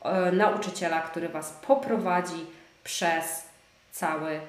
[0.02, 2.46] e, nauczyciela, który Was poprowadzi
[2.84, 3.48] przez
[3.90, 4.40] cały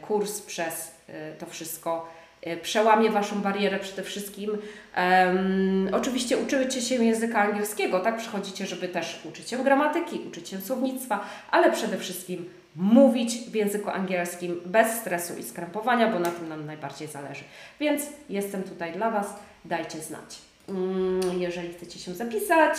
[0.00, 2.06] kurs, przez e, to wszystko
[2.46, 4.50] Y, przełamie Waszą barierę przede wszystkim.
[4.96, 8.16] Um, oczywiście uczycie się języka angielskiego, tak?
[8.16, 13.90] Przychodzicie, żeby też uczyć się gramatyki, uczyć się słownictwa, ale przede wszystkim mówić w języku
[13.90, 17.44] angielskim bez stresu i skrępowania, bo na tym nam najbardziej zależy.
[17.80, 20.38] Więc jestem tutaj dla Was, dajcie znać.
[20.68, 22.78] Um, jeżeli chcecie się zapisać,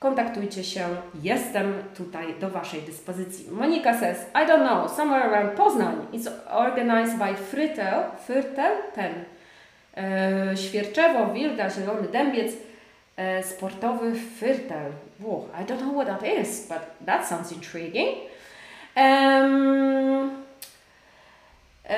[0.00, 0.88] kontaktujcie się,
[1.22, 3.50] jestem tutaj do Waszej dyspozycji.
[3.50, 6.06] Monika says, I don't know, somewhere around Poznań.
[6.12, 9.12] It's organized by Frytel, Frytel, ten,
[9.96, 12.52] e, Świerczewo, Wilga, Zielony Dębiec,
[13.16, 14.92] e, sportowy Frytel.
[15.20, 18.08] Wow, I don't know what that is, but that sounds intriguing.
[18.96, 20.30] Um,
[21.84, 21.96] e,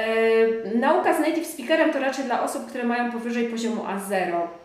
[0.74, 4.61] nauka z native speakerem to raczej dla osób, które mają powyżej poziomu A0.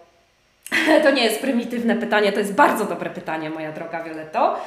[1.04, 4.60] To nie jest prymitywne pytanie, to jest bardzo dobre pytanie, moja droga Violeto.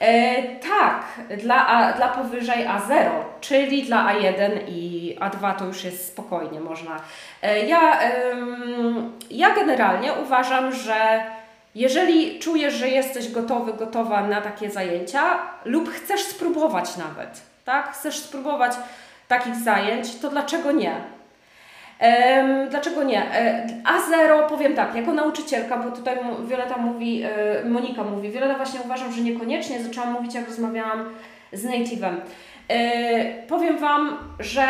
[0.00, 1.04] E, tak,
[1.38, 7.00] dla, A, dla powyżej A0, czyli dla A1 i A2 to już jest spokojnie można.
[7.42, 7.98] E, ja,
[9.30, 11.22] ja generalnie uważam, że
[11.74, 18.18] jeżeli czujesz, że jesteś gotowy, gotowa na takie zajęcia lub chcesz spróbować nawet, tak, chcesz
[18.18, 18.72] spróbować
[19.28, 20.94] takich zajęć, to dlaczego nie?
[22.70, 23.34] Dlaczego nie?
[23.34, 28.80] E, A0 powiem tak, jako nauczycielka, bo tutaj Wioleta mówi, e, Monika mówi, Wioleta właśnie
[28.80, 31.04] uważam, że niekoniecznie, zaczęłam mówić jak rozmawiałam
[31.52, 32.14] z native'em.
[32.68, 34.64] E, powiem Wam, że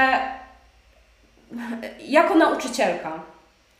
[2.00, 3.12] jako nauczycielka,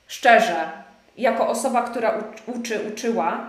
[0.07, 0.71] szczerze,
[1.19, 2.15] jako osoba, która
[2.47, 3.41] uczy, uczyła,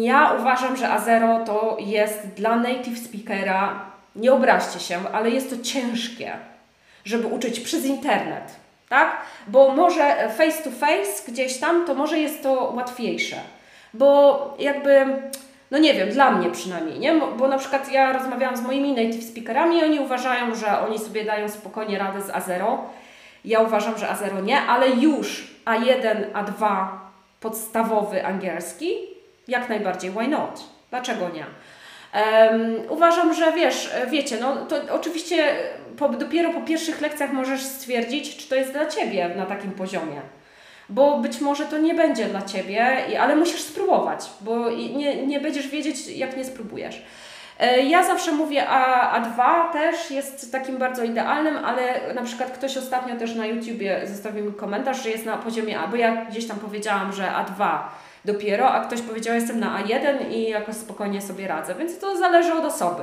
[0.00, 3.84] ja uważam, że A0 to jest dla native speakera,
[4.16, 6.32] nie obraźcie się, ale jest to ciężkie
[7.08, 8.56] żeby uczyć przez internet,
[8.88, 9.16] tak?
[9.46, 13.36] Bo może face to face gdzieś tam, to może jest to łatwiejsze,
[13.94, 15.06] bo jakby,
[15.70, 17.14] no nie wiem, dla mnie przynajmniej, nie?
[17.38, 21.24] Bo na przykład ja rozmawiałam z moimi native speakerami i oni uważają, że oni sobie
[21.24, 22.78] dają spokojnie radę z A0.
[23.44, 26.86] Ja uważam, że A0 nie, ale już A1, A2
[27.40, 28.94] podstawowy angielski,
[29.48, 30.64] jak najbardziej, why not?
[30.90, 31.44] Dlaczego nie?
[32.14, 35.56] Um, uważam, że wiesz, wiecie, no to oczywiście
[35.98, 40.20] po, dopiero po pierwszych lekcjach możesz stwierdzić, czy to jest dla Ciebie na takim poziomie.
[40.88, 45.68] Bo być może to nie będzie dla Ciebie, ale musisz spróbować, bo nie, nie będziesz
[45.68, 47.02] wiedzieć, jak nie spróbujesz.
[47.58, 52.76] E, ja zawsze mówię, a A2 też jest takim bardzo idealnym, ale na przykład ktoś
[52.76, 56.46] ostatnio też na YouTubie zostawił mi komentarz, że jest na poziomie A, bo ja gdzieś
[56.46, 57.78] tam powiedziałam, że A2
[58.32, 62.52] dopiero, a ktoś powiedział, jestem na A1 i jakoś spokojnie sobie radzę, więc to zależy
[62.52, 63.02] od osoby.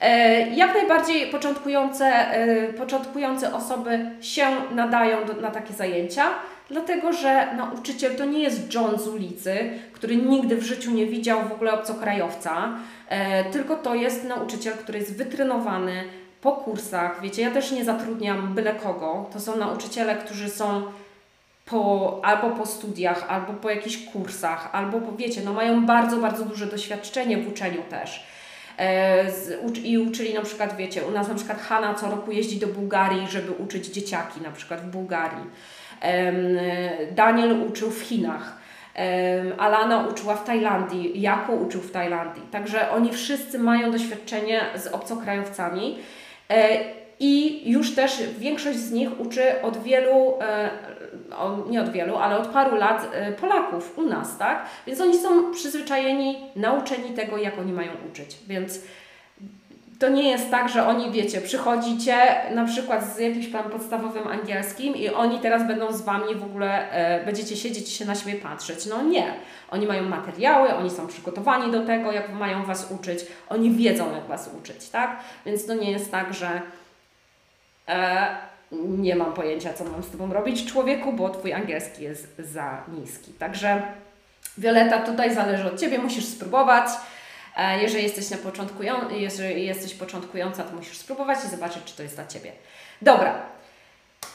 [0.00, 6.30] E, jak najbardziej początkujące, e, początkujące osoby się nadają do, na takie zajęcia,
[6.70, 11.40] dlatego że nauczyciel to nie jest John z ulicy, który nigdy w życiu nie widział
[11.48, 12.68] w ogóle obcokrajowca,
[13.08, 16.04] e, tylko to jest nauczyciel, który jest wytrenowany
[16.40, 17.20] po kursach.
[17.22, 19.26] Wiecie, ja też nie zatrudniam byle kogo.
[19.32, 20.82] To są nauczyciele, którzy są
[21.70, 26.44] po, albo po studiach, albo po jakichś kursach, albo po, wiecie, no mają bardzo, bardzo
[26.44, 28.26] duże doświadczenie w uczeniu też.
[28.78, 32.58] E, z, I uczyli na przykład, wiecie, u nas na przykład Hanna co roku jeździ
[32.58, 35.44] do Bułgarii, żeby uczyć dzieciaki, na przykład w Bułgarii.
[36.02, 36.32] E,
[37.12, 38.56] Daniel uczył w Chinach.
[38.96, 42.42] E, Alana uczyła w Tajlandii, Jako uczył w Tajlandii.
[42.50, 45.98] Także oni wszyscy mają doświadczenie z obcokrajowcami.
[46.50, 50.34] E, i już też większość z nich uczy od wielu,
[51.32, 54.64] e, nie od wielu, ale od paru lat e, Polaków u nas, tak?
[54.86, 58.36] Więc oni są przyzwyczajeni, nauczeni tego, jak oni mają uczyć.
[58.48, 58.80] Więc
[59.98, 62.16] to nie jest tak, że oni, wiecie, przychodzicie
[62.54, 66.92] na przykład z jakimś tam podstawowym angielskim i oni teraz będą z Wami w ogóle,
[66.92, 68.86] e, będziecie siedzieć i się na siebie patrzeć.
[68.86, 69.34] No nie.
[69.70, 74.26] Oni mają materiały, oni są przygotowani do tego, jak mają Was uczyć, oni wiedzą, jak
[74.26, 75.16] Was uczyć, tak?
[75.46, 76.60] Więc to nie jest tak, że
[77.90, 78.26] E,
[78.72, 83.32] nie mam pojęcia, co mam z Tobą robić, człowieku, bo Twój angielski jest za niski.
[83.32, 83.82] Także
[84.58, 86.88] Violeta, tutaj zależy od Ciebie, musisz spróbować.
[87.56, 92.02] E, jeżeli jesteś, na początkują, jeżeli jesteś początkująca, to musisz spróbować i zobaczyć, czy to
[92.02, 92.52] jest dla Ciebie.
[93.02, 93.42] Dobra.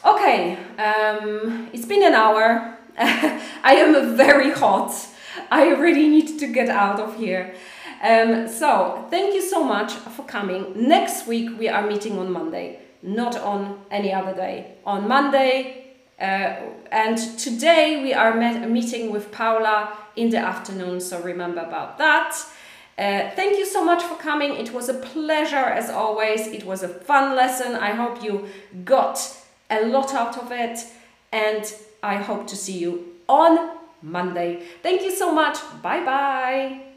[0.03, 2.61] Okay, um, it's been an hour.
[3.73, 4.91] I am very hot.
[5.51, 7.51] I really need to get out of here.
[8.03, 10.65] Um, so, thank you so much for coming.
[10.75, 14.76] Next week we are meeting on Monday, not on any other day.
[14.86, 15.86] On Monday,
[16.20, 16.56] uh,
[16.91, 22.36] and today we are met, meeting with Paula in the afternoon, so remember about that.
[22.97, 24.56] Uh, thank you so much for coming.
[24.56, 26.47] It was a pleasure as always.
[26.47, 27.76] It was a fun lesson.
[27.76, 28.47] I hope you
[28.86, 29.20] got
[29.70, 30.80] a lot out of it,
[31.32, 34.64] and I hope to see you on Monday.
[34.82, 35.58] Thank you so much.
[35.82, 36.94] Bye bye.